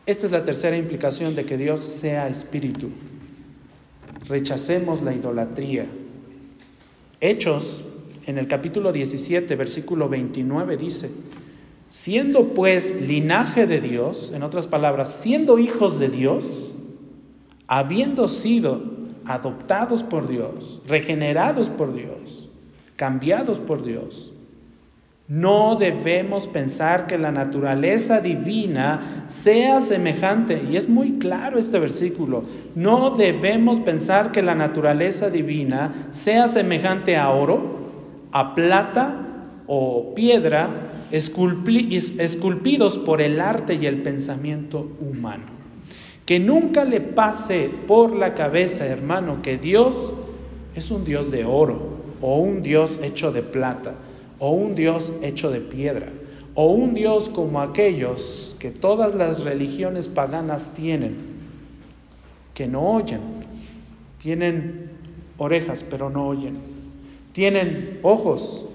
[0.05, 2.89] Esta es la tercera implicación de que Dios sea espíritu
[4.27, 5.85] rechacemos la idolatría.
[7.19, 7.83] Hechos,
[8.27, 11.09] en el capítulo 17, versículo 29, dice,
[11.89, 16.73] siendo pues linaje de Dios, en otras palabras, siendo hijos de Dios,
[17.67, 18.83] habiendo sido
[19.25, 22.49] adoptados por Dios, regenerados por Dios,
[22.97, 24.33] cambiados por Dios,
[25.29, 32.45] No debemos pensar que la naturaleza divina sea semejante, y es muy claro este versículo,
[32.75, 37.76] no debemos pensar que la naturaleza divina sea semejante a oro,
[38.31, 39.23] a plata
[39.67, 45.45] o piedra esculpidos por el arte y el pensamiento humano.
[46.25, 50.11] Que nunca le pase por la cabeza, hermano, que Dios
[50.75, 53.95] es un Dios de oro o un Dios hecho de plata
[54.39, 56.07] o un Dios hecho de piedra,
[56.53, 61.15] o un Dios como aquellos que todas las religiones paganas tienen,
[62.53, 63.21] que no oyen,
[64.21, 64.91] tienen
[65.37, 66.57] orejas pero no oyen,
[67.37, 68.65] tienen ojos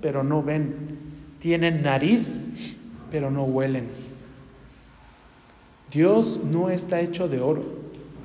[0.00, 0.72] pero no ven,
[1.40, 2.40] tienen nariz
[3.10, 3.84] pero no huelen.
[5.92, 7.62] Dios no está hecho de oro.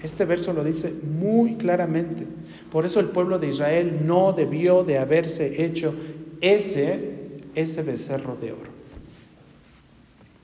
[0.01, 2.25] Este verso lo dice muy claramente.
[2.71, 5.93] Por eso el pueblo de Israel no debió de haberse hecho
[6.39, 8.71] ese, ese becerro de oro.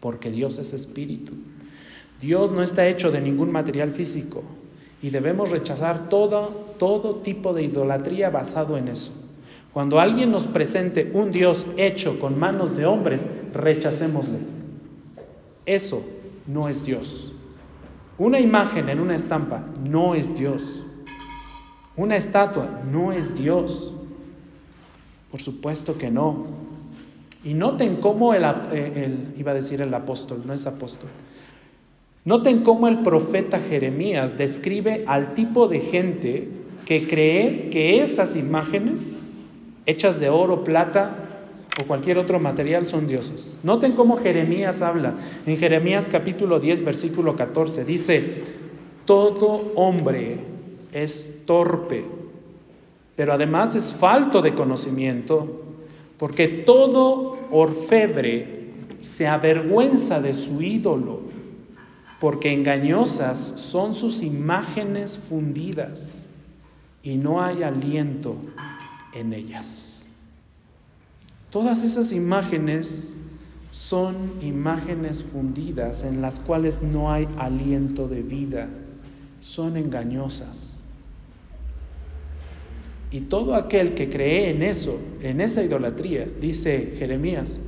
[0.01, 1.31] Porque Dios es espíritu.
[2.19, 4.43] Dios no está hecho de ningún material físico
[5.01, 9.13] y debemos rechazar todo, todo tipo de idolatría basado en eso.
[9.73, 14.39] Cuando alguien nos presente un Dios hecho con manos de hombres, rechacémosle.
[15.65, 16.03] Eso
[16.47, 17.31] no es Dios.
[18.17, 20.83] Una imagen en una estampa no es Dios.
[21.95, 23.93] Una estatua no es Dios.
[25.31, 26.47] Por supuesto que no.
[27.43, 31.09] Y noten cómo el, eh, iba a decir el apóstol, no es apóstol.
[32.25, 36.49] Noten cómo el profeta Jeremías describe al tipo de gente
[36.85, 39.17] que cree que esas imágenes,
[39.89, 41.11] hechas de oro, plata
[41.81, 43.57] o cualquier otro material, son dioses.
[43.63, 45.15] Noten cómo Jeremías habla.
[45.45, 48.43] En Jeremías capítulo 10, versículo 14, dice,
[49.05, 50.37] todo hombre
[50.91, 52.19] es torpe
[53.19, 55.61] pero además es falto de conocimiento,
[56.17, 58.69] porque todo orfebre
[58.99, 61.19] se avergüenza de su ídolo,
[62.21, 66.27] porque engañosas son sus imágenes fundidas
[67.03, 68.37] y no hay aliento
[69.13, 70.05] en ellas.
[71.49, 73.15] Todas esas imágenes
[73.71, 78.67] son imágenes fundidas en las cuales no hay aliento de vida,
[79.41, 80.81] son engañosas.
[83.11, 87.59] Y todo aquel que cree en eso, en esa idolatría, dice Jeremías,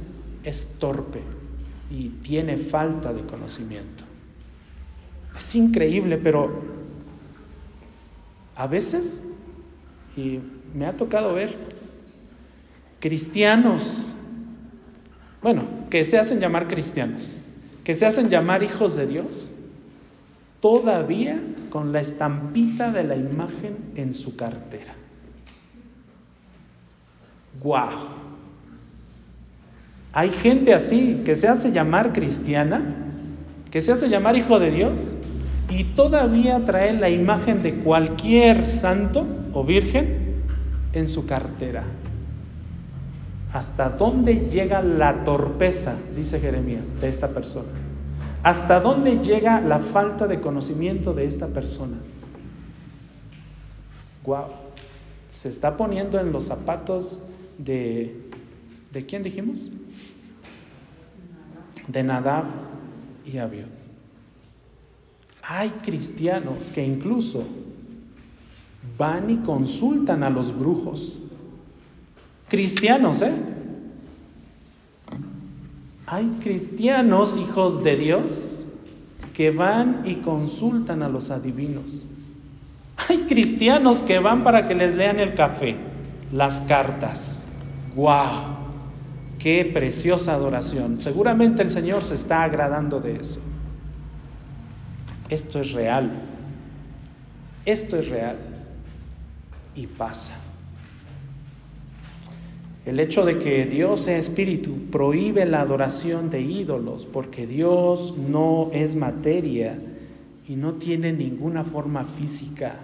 [0.44, 1.22] es torpe
[1.90, 4.04] y tiene falta de conocimiento.
[5.36, 6.62] Es increíble, pero
[8.56, 9.26] a veces,
[10.16, 10.40] y
[10.74, 11.56] me ha tocado ver,
[13.00, 14.16] cristianos,
[15.42, 17.32] bueno, que se hacen llamar cristianos,
[17.84, 19.50] que se hacen llamar hijos de Dios,
[20.62, 24.94] todavía con la estampita de la imagen en su cartera.
[27.62, 28.22] ¡Guau!
[30.14, 32.84] Hay gente así que se hace llamar cristiana,
[33.72, 35.16] que se hace llamar hijo de Dios
[35.70, 40.21] y todavía trae la imagen de cualquier santo o virgen
[40.94, 41.84] en su cartera.
[43.54, 47.70] ¿Hasta dónde llega la torpeza, dice Jeremías, de esta persona?
[48.44, 51.98] ¿Hasta dónde llega la falta de conocimiento de esta persona?
[54.26, 54.46] Wow,
[55.30, 57.20] se está poniendo en los zapatos
[57.58, 58.30] de,
[58.92, 59.70] ¿de quién dijimos?
[61.88, 62.46] De Nadab
[63.26, 63.66] y Abiud.
[65.44, 67.46] Hay cristianos que incluso
[69.02, 71.18] van y consultan a los brujos.
[72.48, 73.34] Cristianos, ¿eh?
[76.06, 78.64] Hay cristianos, hijos de Dios,
[79.34, 82.04] que van y consultan a los adivinos.
[83.10, 85.78] Hay cristianos que van para que les lean el café,
[86.32, 87.48] las cartas.
[87.96, 88.56] ¡Wow!
[89.40, 91.00] ¡Qué preciosa adoración!
[91.00, 93.40] Seguramente el Señor se está agradando de eso.
[95.28, 96.12] Esto es real.
[97.66, 98.51] Esto es real.
[99.76, 100.38] Y pasa.
[102.86, 108.72] El hecho de que Dios sea espíritu prohíbe la adoración de ídolos porque Dios no
[108.74, 109.80] es materia
[110.48, 112.80] y no tiene ninguna forma física.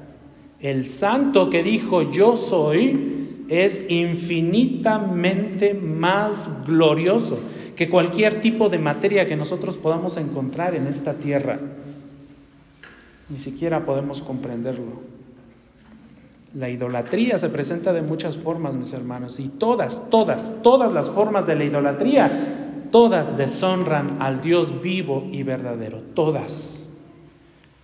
[0.60, 7.40] El santo que dijo yo soy es infinitamente más glorioso
[7.76, 11.60] que cualquier tipo de materia que nosotros podamos encontrar en esta tierra.
[13.30, 15.17] Ni siquiera podemos comprenderlo.
[16.58, 21.46] La idolatría se presenta de muchas formas, mis hermanos, y todas, todas, todas las formas
[21.46, 26.88] de la idolatría, todas deshonran al Dios vivo y verdadero, todas.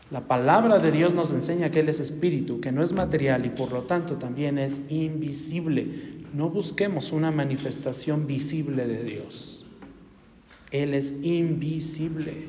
[0.09, 3.49] La palabra de Dios nos enseña que Él es espíritu, que no es material y
[3.49, 6.23] por lo tanto también es invisible.
[6.33, 9.67] no busquemos una manifestación visible de Dios.
[10.71, 12.47] Él es invisible.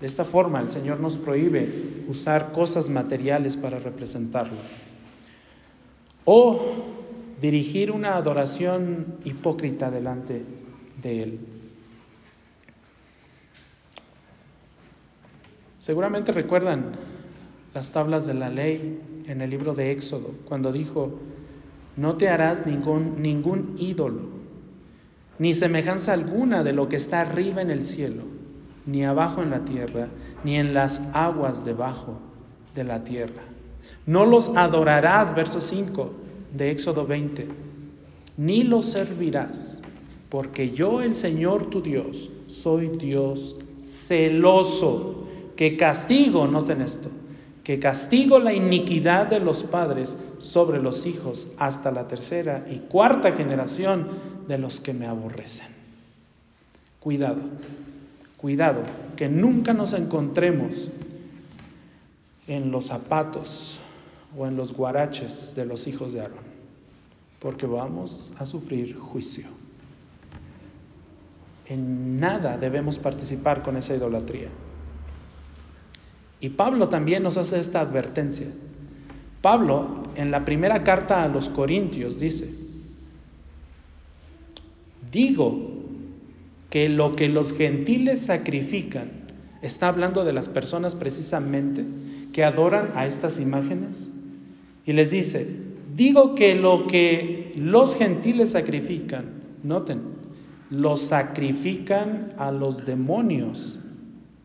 [0.00, 4.87] De esta forma el Señor nos prohíbe usar cosas materiales para representarlo.
[6.30, 6.60] O
[7.40, 10.44] dirigir una adoración hipócrita delante
[11.00, 11.38] de Él.
[15.78, 16.92] Seguramente recuerdan
[17.72, 21.18] las tablas de la ley en el libro de Éxodo, cuando dijo,
[21.96, 24.28] no te harás ningún, ningún ídolo,
[25.38, 28.24] ni semejanza alguna de lo que está arriba en el cielo,
[28.84, 30.08] ni abajo en la tierra,
[30.44, 32.18] ni en las aguas debajo
[32.74, 33.47] de la tierra.
[34.08, 36.10] No los adorarás, verso 5
[36.54, 37.46] de Éxodo 20,
[38.38, 39.82] ni los servirás,
[40.30, 47.10] porque yo el Señor tu Dios soy Dios celoso, que castigo, noten esto,
[47.62, 53.32] que castigo la iniquidad de los padres sobre los hijos hasta la tercera y cuarta
[53.32, 54.08] generación
[54.48, 55.68] de los que me aborrecen.
[56.98, 57.42] Cuidado,
[58.38, 58.80] cuidado,
[59.16, 60.88] que nunca nos encontremos
[62.46, 63.80] en los zapatos
[64.36, 66.38] o en los guaraches de los hijos de Aarón,
[67.38, 69.46] porque vamos a sufrir juicio.
[71.66, 74.48] En nada debemos participar con esa idolatría.
[76.40, 78.46] Y Pablo también nos hace esta advertencia.
[79.42, 82.52] Pablo en la primera carta a los Corintios dice,
[85.10, 85.78] digo
[86.70, 89.10] que lo que los gentiles sacrifican,
[89.62, 91.84] está hablando de las personas precisamente
[92.32, 94.08] que adoran a estas imágenes,
[94.88, 95.46] y les dice,
[95.94, 99.26] digo que lo que los gentiles sacrifican,
[99.62, 100.00] noten,
[100.70, 103.78] lo sacrifican a los demonios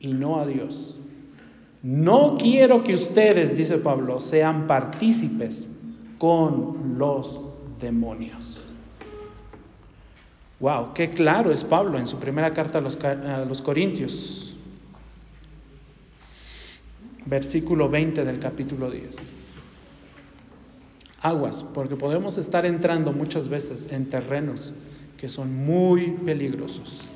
[0.01, 0.99] y no a Dios.
[1.81, 5.69] No quiero que ustedes, dice Pablo, sean partícipes
[6.17, 7.39] con los
[7.79, 8.69] demonios.
[10.59, 14.57] Wow, qué claro es Pablo en su primera carta a los, Corintios,
[17.25, 19.32] versículo 20 del capítulo 10.
[21.23, 24.73] Aguas, porque podemos estar entrando muchas veces en terrenos
[25.17, 27.09] que son muy peligrosos.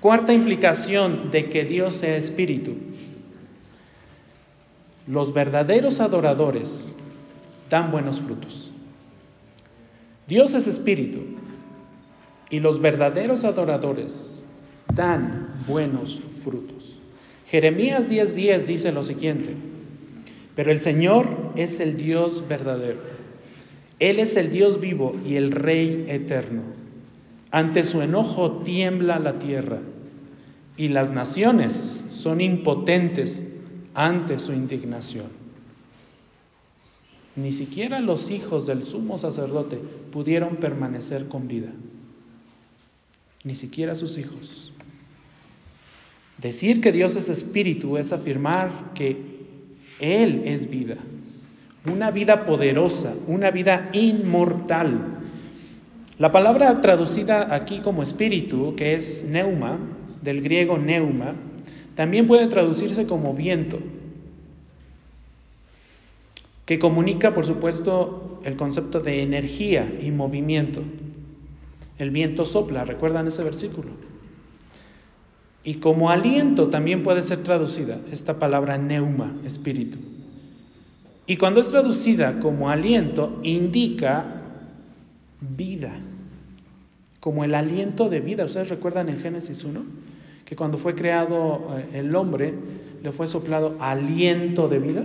[0.00, 2.72] Cuarta implicación de que Dios sea espíritu.
[5.06, 6.94] Los verdaderos adoradores
[7.68, 8.72] dan buenos frutos.
[10.26, 11.20] Dios es espíritu
[12.48, 14.42] y los verdaderos adoradores
[14.94, 16.98] dan buenos frutos.
[17.46, 19.54] Jeremías 10:10 dice lo siguiente,
[20.54, 23.19] pero el Señor es el Dios verdadero.
[24.00, 26.62] Él es el Dios vivo y el Rey eterno.
[27.50, 29.80] Ante su enojo tiembla la tierra
[30.76, 33.42] y las naciones son impotentes
[33.94, 35.26] ante su indignación.
[37.36, 39.78] Ni siquiera los hijos del sumo sacerdote
[40.10, 41.70] pudieron permanecer con vida.
[43.44, 44.72] Ni siquiera sus hijos.
[46.38, 49.18] Decir que Dios es espíritu es afirmar que
[50.00, 50.96] Él es vida.
[51.86, 55.18] Una vida poderosa, una vida inmortal.
[56.18, 59.78] La palabra traducida aquí como espíritu, que es neuma,
[60.20, 61.34] del griego neuma,
[61.94, 63.78] también puede traducirse como viento,
[66.66, 70.82] que comunica, por supuesto, el concepto de energía y movimiento.
[71.98, 73.90] El viento sopla, ¿recuerdan ese versículo?
[75.64, 79.98] Y como aliento también puede ser traducida esta palabra neuma, espíritu.
[81.30, 84.42] Y cuando es traducida como aliento, indica
[85.40, 85.92] vida,
[87.20, 88.44] como el aliento de vida.
[88.44, 89.80] ¿Ustedes recuerdan en Génesis 1?
[90.44, 92.52] que cuando fue creado eh, el hombre,
[93.04, 95.04] le fue soplado aliento de vida?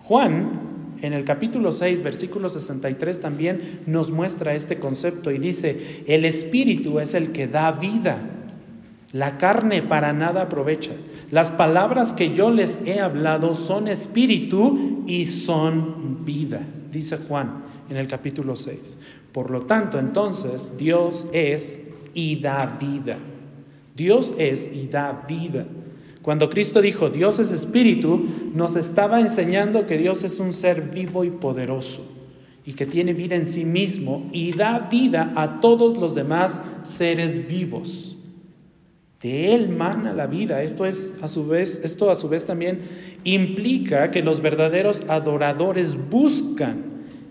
[0.00, 0.60] Juan,
[1.00, 7.00] en el capítulo 6, versículo 63, también nos muestra este concepto y dice, el espíritu
[7.00, 8.18] es el que da vida,
[9.12, 10.92] la carne para nada aprovecha.
[11.32, 16.60] Las palabras que yo les he hablado son espíritu y son vida,
[16.92, 18.98] dice Juan en el capítulo 6.
[19.32, 21.80] Por lo tanto, entonces, Dios es
[22.12, 23.16] y da vida.
[23.96, 25.64] Dios es y da vida.
[26.20, 31.24] Cuando Cristo dijo Dios es espíritu, nos estaba enseñando que Dios es un ser vivo
[31.24, 32.04] y poderoso
[32.66, 37.48] y que tiene vida en sí mismo y da vida a todos los demás seres
[37.48, 38.11] vivos.
[39.22, 40.62] De él mana la vida.
[40.62, 42.80] Esto es a su vez, esto a su vez también
[43.24, 46.82] implica que los verdaderos adoradores buscan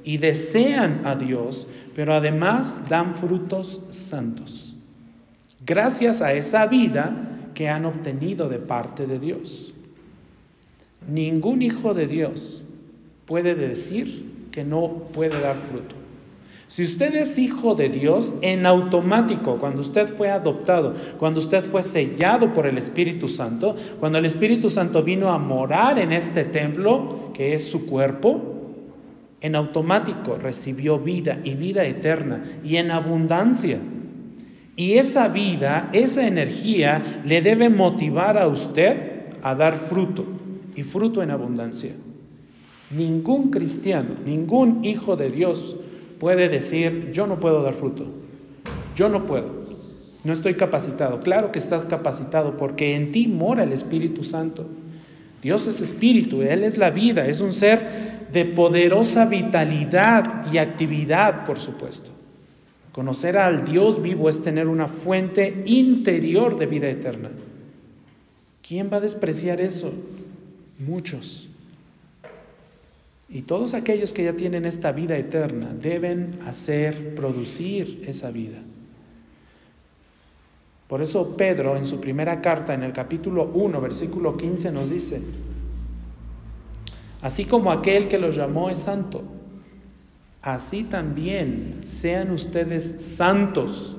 [0.03, 4.71] y desean a Dios, pero además dan frutos santos
[5.65, 9.73] gracias a esa vida que han obtenido de parte de Dios.
[11.07, 12.63] Ningún hijo de Dios
[13.25, 15.95] puede decir que no puede dar fruto.
[16.72, 21.84] Si usted es hijo de Dios, en automático, cuando usted fue adoptado, cuando usted fue
[21.84, 27.34] sellado por el Espíritu Santo, cuando el Espíritu Santo vino a morar en este templo,
[27.34, 28.39] que es su cuerpo,
[29.41, 33.80] en automático recibió vida y vida eterna y en abundancia.
[34.78, 40.24] Y esa vida, esa energía le debe motivar a usted a dar fruto
[40.74, 41.91] y fruto en abundancia.
[42.91, 45.76] Ningún cristiano, ningún hijo de Dios
[46.22, 48.05] puede decir, yo no puedo dar fruto,
[48.95, 49.63] yo no puedo,
[50.24, 51.19] no estoy capacitado.
[51.22, 54.67] Claro que estás capacitado porque en ti mora el Espíritu Santo.
[55.41, 61.43] Dios es espíritu, Él es la vida, es un ser de poderosa vitalidad y actividad,
[61.43, 62.11] por supuesto.
[62.91, 67.32] Conocer al Dios vivo es tener una fuente interior de vida eterna.
[68.61, 69.91] ¿Quién va a despreciar eso?
[70.78, 71.50] Muchos.
[73.32, 78.57] Y todos aquellos que ya tienen esta vida eterna deben hacer producir esa vida.
[80.88, 85.21] Por eso Pedro en su primera carta, en el capítulo 1, versículo 15, nos dice,
[87.21, 89.23] así como aquel que los llamó es santo,
[90.41, 93.97] así también sean ustedes santos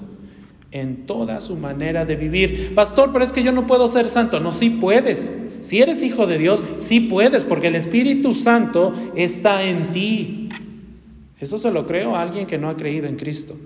[0.73, 2.75] en toda su manera de vivir.
[2.75, 4.41] Pastor, pero es que yo no puedo ser santo.
[4.41, 5.33] No, sí puedes.
[5.63, 10.49] Si eres hijo de Dios, sí puedes, porque el Espíritu Santo está en ti.
[11.41, 13.57] Eso se lo creo a alguien que no ha creído en Cristo.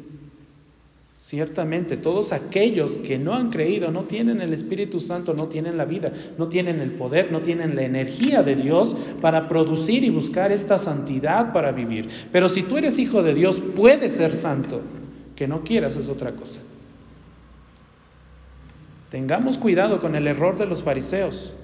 [1.18, 5.84] Ciertamente, todos aquellos que no han creído, no tienen el Espíritu Santo, no tienen la
[5.84, 10.52] vida, no tienen el poder, no tienen la energía de Dios para producir y buscar
[10.52, 12.08] esta santidad para vivir.
[12.30, 14.82] Pero si tú eres hijo de Dios, puedes ser santo.
[15.34, 16.60] Que no quieras es otra cosa.
[19.10, 21.54] Tengamos cuidado con el error de los fariseos.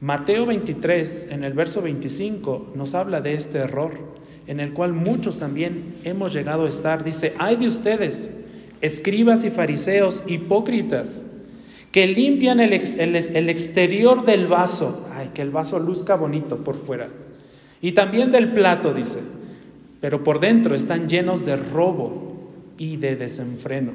[0.00, 3.98] Mateo 23, en el verso 25, nos habla de este error,
[4.46, 7.04] en el cual muchos también hemos llegado a estar.
[7.04, 8.40] Dice, hay de ustedes,
[8.80, 11.26] escribas y fariseos hipócritas,
[11.92, 17.08] que limpian el, el exterior del vaso, ay, que el vaso luzca bonito por fuera,
[17.82, 19.18] y también del plato, dice,
[20.00, 22.48] pero por dentro están llenos de robo
[22.78, 23.92] y de desenfreno.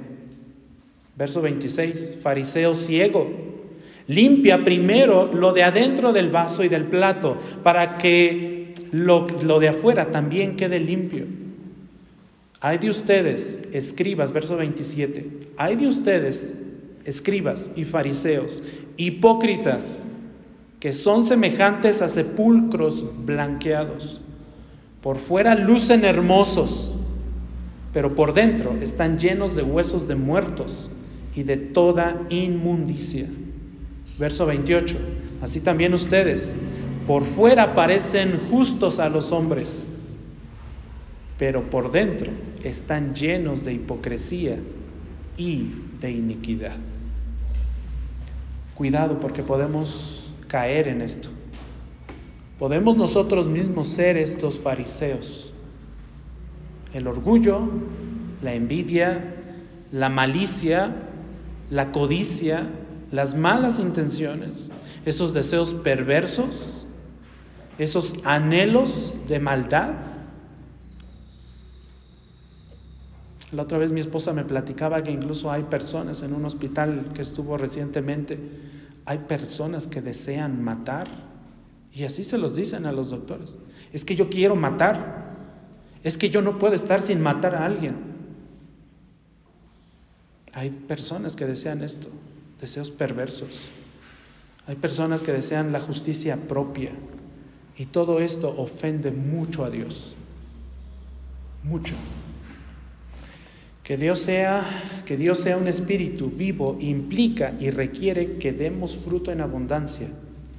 [1.17, 3.54] Verso 26, fariseo ciego
[4.07, 10.11] Limpia primero lo de adentro del vaso y del plato para que lo, de afuera
[10.11, 11.25] también quede limpio.
[12.61, 16.53] Hay de ustedes, escribas, verso 27, hay de ustedes,
[17.03, 18.63] escribas y fariseos,
[18.97, 20.03] hipócritas,
[20.79, 24.21] que son semejantes a sepulcros blanqueados.
[25.01, 26.95] Por fuera lucen hermosos,
[27.93, 30.89] pero por dentro están llenos de huesos de muertos
[31.35, 33.27] y de toda inmundicia.
[34.17, 34.95] Verso 28.
[35.41, 36.55] Así también ustedes,
[37.05, 39.85] por fuera parecen justos a los hombres,
[41.37, 42.31] pero por dentro
[42.63, 44.57] están llenos de hipocresía
[45.37, 46.77] y de iniquidad.
[48.73, 51.29] Cuidado porque podemos caer en esto.
[52.57, 55.51] Podemos nosotros mismos ser estos fariseos.
[56.93, 57.69] El orgullo,
[58.41, 59.35] la envidia,
[59.91, 60.95] la malicia,
[61.69, 62.67] la codicia,
[63.11, 64.69] las malas intenciones,
[65.05, 66.85] esos deseos perversos,
[67.77, 69.93] esos anhelos de maldad.
[73.51, 77.21] La otra vez mi esposa me platicaba que incluso hay personas en un hospital que
[77.21, 78.39] estuvo recientemente,
[79.05, 81.07] hay personas que desean matar
[81.93, 83.57] y así se los dicen a los doctores.
[83.93, 85.35] Es que yo quiero matar,
[86.03, 87.95] es que yo no puedo estar sin matar a alguien.
[90.53, 92.09] Hay personas que desean esto
[92.59, 93.67] deseos perversos.
[94.67, 96.91] Hay personas que desean la justicia propia
[97.77, 100.15] y todo esto ofende mucho a Dios.
[101.63, 101.93] Mucho.
[103.83, 109.31] Que Dios sea, que Dios sea un espíritu vivo implica y requiere que demos fruto
[109.31, 110.07] en abundancia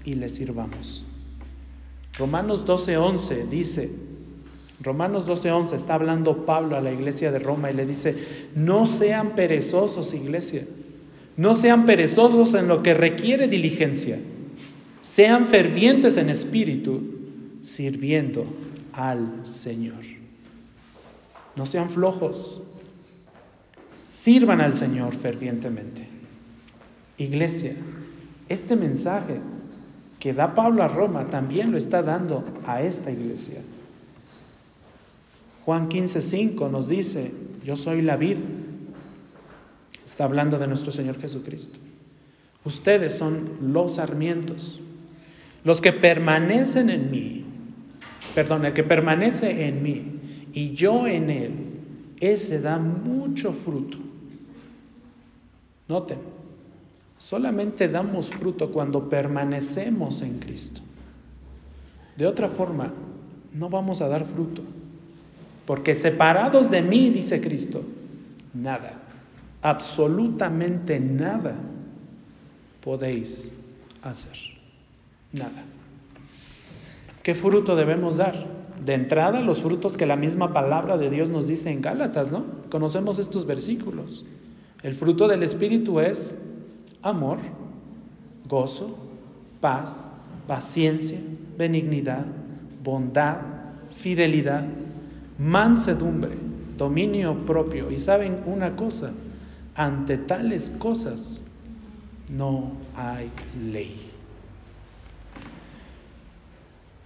[0.04, 1.04] y le sirvamos.
[2.16, 3.90] Romanos 12:11 dice,
[4.80, 8.14] Romanos 12:11 está hablando Pablo a la iglesia de Roma y le dice,
[8.54, 10.64] "No sean perezosos, iglesia."
[11.36, 14.18] No sean perezosos en lo que requiere diligencia.
[15.00, 17.02] Sean fervientes en espíritu,
[17.62, 18.46] sirviendo
[18.92, 20.02] al Señor.
[21.54, 22.62] No sean flojos.
[24.06, 26.06] Sirvan al Señor fervientemente.
[27.18, 27.74] Iglesia,
[28.48, 29.40] este mensaje
[30.18, 33.60] que da Pablo a Roma también lo está dando a esta iglesia.
[35.64, 37.32] Juan 15:5 nos dice,
[37.64, 38.38] yo soy la vid,
[40.06, 41.78] Está hablando de nuestro Señor Jesucristo.
[42.64, 44.80] Ustedes son los sarmientos,
[45.64, 47.46] los que permanecen en mí
[48.36, 50.20] perdón, el que permanece en mí
[50.52, 51.52] y yo en él,
[52.20, 53.96] ese da mucho fruto.
[55.88, 56.18] Noten,
[57.16, 60.82] solamente damos fruto cuando permanecemos en Cristo.
[62.14, 62.92] De otra forma,
[63.54, 64.60] no vamos a dar fruto.
[65.64, 67.82] Porque separados de mí, dice Cristo,
[68.52, 69.00] nada,
[69.66, 71.56] absolutamente nada
[72.80, 73.50] podéis
[74.00, 74.36] hacer.
[75.32, 75.64] Nada.
[77.24, 78.46] ¿Qué fruto debemos dar?
[78.84, 82.44] De entrada, los frutos que la misma palabra de Dios nos dice en Gálatas, ¿no?
[82.70, 84.24] Conocemos estos versículos.
[84.84, 86.38] El fruto del Espíritu es
[87.02, 87.38] amor,
[88.48, 88.96] gozo,
[89.60, 90.08] paz,
[90.46, 91.18] paciencia,
[91.58, 92.24] benignidad,
[92.84, 93.38] bondad,
[93.90, 94.64] fidelidad,
[95.40, 96.36] mansedumbre,
[96.78, 97.90] dominio propio.
[97.90, 99.10] Y saben una cosa,
[99.76, 101.42] ante tales cosas
[102.32, 103.30] no hay
[103.70, 103.94] ley.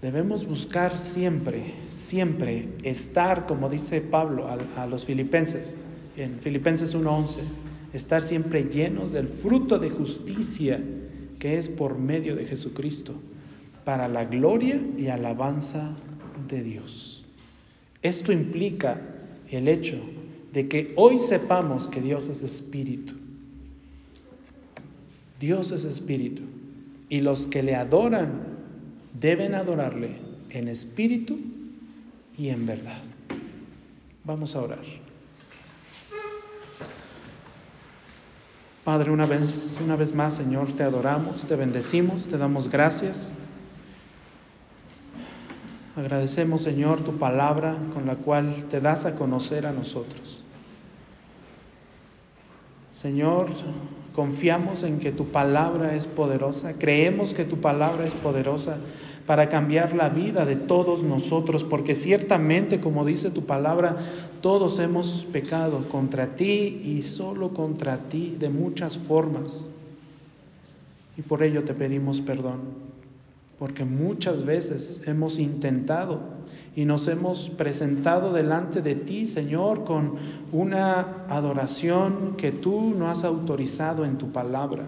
[0.00, 5.78] Debemos buscar siempre, siempre estar, como dice Pablo a, los filipenses,
[6.16, 7.40] en Filipenses 1.11,
[7.92, 10.80] estar siempre llenos del fruto de justicia
[11.38, 13.14] que es por medio de Jesucristo,
[13.84, 15.90] para la gloria y alabanza
[16.48, 17.24] de Dios.
[18.02, 19.00] Esto implica
[19.50, 19.98] el hecho
[20.52, 23.14] de que hoy sepamos que Dios es espíritu.
[25.38, 26.42] Dios es espíritu.
[27.08, 28.30] Y los que le adoran
[29.18, 30.16] deben adorarle
[30.50, 31.38] en espíritu
[32.36, 33.02] y en verdad.
[34.24, 34.84] Vamos a orar.
[38.84, 43.34] Padre, una vez, una vez más, Señor, te adoramos, te bendecimos, te damos gracias.
[45.96, 50.39] Agradecemos, Señor, tu palabra con la cual te das a conocer a nosotros.
[53.00, 53.46] Señor,
[54.14, 58.76] confiamos en que tu palabra es poderosa, creemos que tu palabra es poderosa
[59.26, 63.96] para cambiar la vida de todos nosotros, porque ciertamente, como dice tu palabra,
[64.42, 69.66] todos hemos pecado contra ti y solo contra ti de muchas formas.
[71.16, 72.89] Y por ello te pedimos perdón
[73.60, 76.22] porque muchas veces hemos intentado
[76.74, 80.14] y nos hemos presentado delante de ti, Señor, con
[80.50, 84.86] una adoración que tú no has autorizado en tu palabra.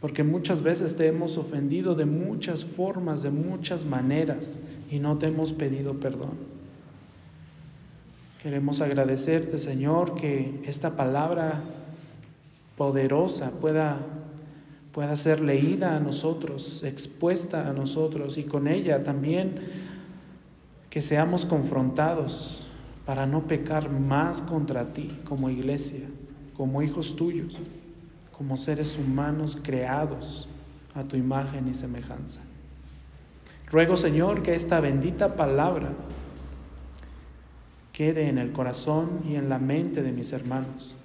[0.00, 5.26] Porque muchas veces te hemos ofendido de muchas formas, de muchas maneras, y no te
[5.26, 6.38] hemos pedido perdón.
[8.42, 11.60] Queremos agradecerte, Señor, que esta palabra
[12.78, 13.98] poderosa pueda
[14.92, 19.60] pueda ser leída a nosotros, expuesta a nosotros y con ella también
[20.88, 22.66] que seamos confrontados
[23.06, 26.08] para no pecar más contra ti como iglesia,
[26.56, 27.58] como hijos tuyos,
[28.36, 30.48] como seres humanos creados
[30.94, 32.40] a tu imagen y semejanza.
[33.70, 35.90] Ruego Señor que esta bendita palabra
[37.92, 40.96] quede en el corazón y en la mente de mis hermanos,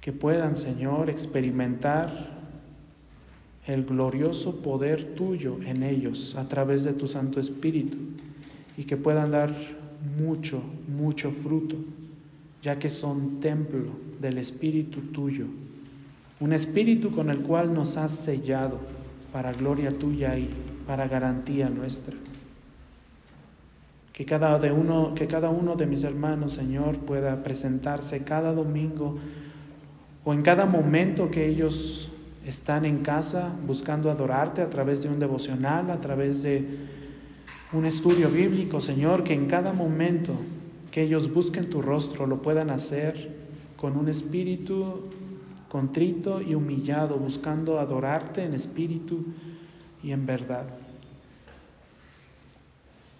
[0.00, 2.43] que puedan Señor experimentar
[3.66, 7.96] el glorioso poder tuyo en ellos a través de tu Santo Espíritu
[8.76, 9.50] y que puedan dar
[10.18, 11.76] mucho, mucho fruto,
[12.62, 13.90] ya que son templo
[14.20, 15.46] del Espíritu tuyo,
[16.40, 18.80] un Espíritu con el cual nos has sellado
[19.32, 20.50] para gloria tuya y
[20.86, 22.14] para garantía nuestra.
[24.12, 29.18] Que cada, de uno, que cada uno de mis hermanos, Señor, pueda presentarse cada domingo
[30.24, 32.13] o en cada momento que ellos
[32.44, 36.66] están en casa buscando adorarte a través de un devocional, a través de
[37.72, 40.34] un estudio bíblico, Señor, que en cada momento
[40.90, 43.34] que ellos busquen tu rostro lo puedan hacer
[43.76, 45.10] con un espíritu
[45.68, 49.24] contrito y humillado, buscando adorarte en espíritu
[50.02, 50.66] y en verdad.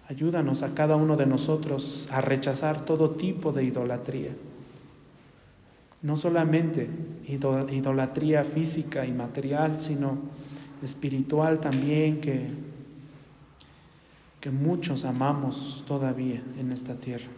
[0.08, 4.32] Ayúdanos a cada uno de nosotros a rechazar todo tipo de idolatría
[6.04, 6.86] no solamente
[7.26, 10.18] idolatría física y material, sino
[10.82, 12.46] espiritual también que,
[14.38, 17.28] que muchos amamos todavía en esta tierra.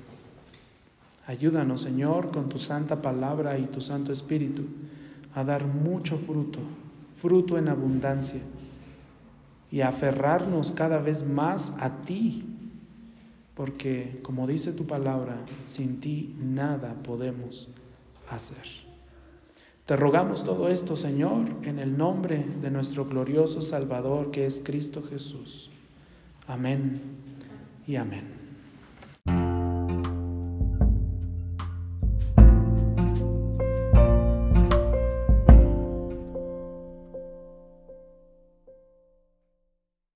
[1.28, 4.64] Ayúdanos, Señor, con tu santa palabra y tu santo espíritu
[5.32, 6.58] a dar mucho fruto,
[7.16, 8.40] fruto en abundancia,
[9.70, 12.44] y a aferrarnos cada vez más a ti,
[13.54, 15.36] porque, como dice tu palabra,
[15.66, 17.68] sin ti nada podemos
[18.28, 18.86] hacer.
[19.86, 25.02] Te rogamos todo esto, Señor, en el nombre de nuestro glorioso Salvador que es Cristo
[25.08, 25.70] Jesús.
[26.48, 27.00] Amén
[27.86, 28.35] y amén.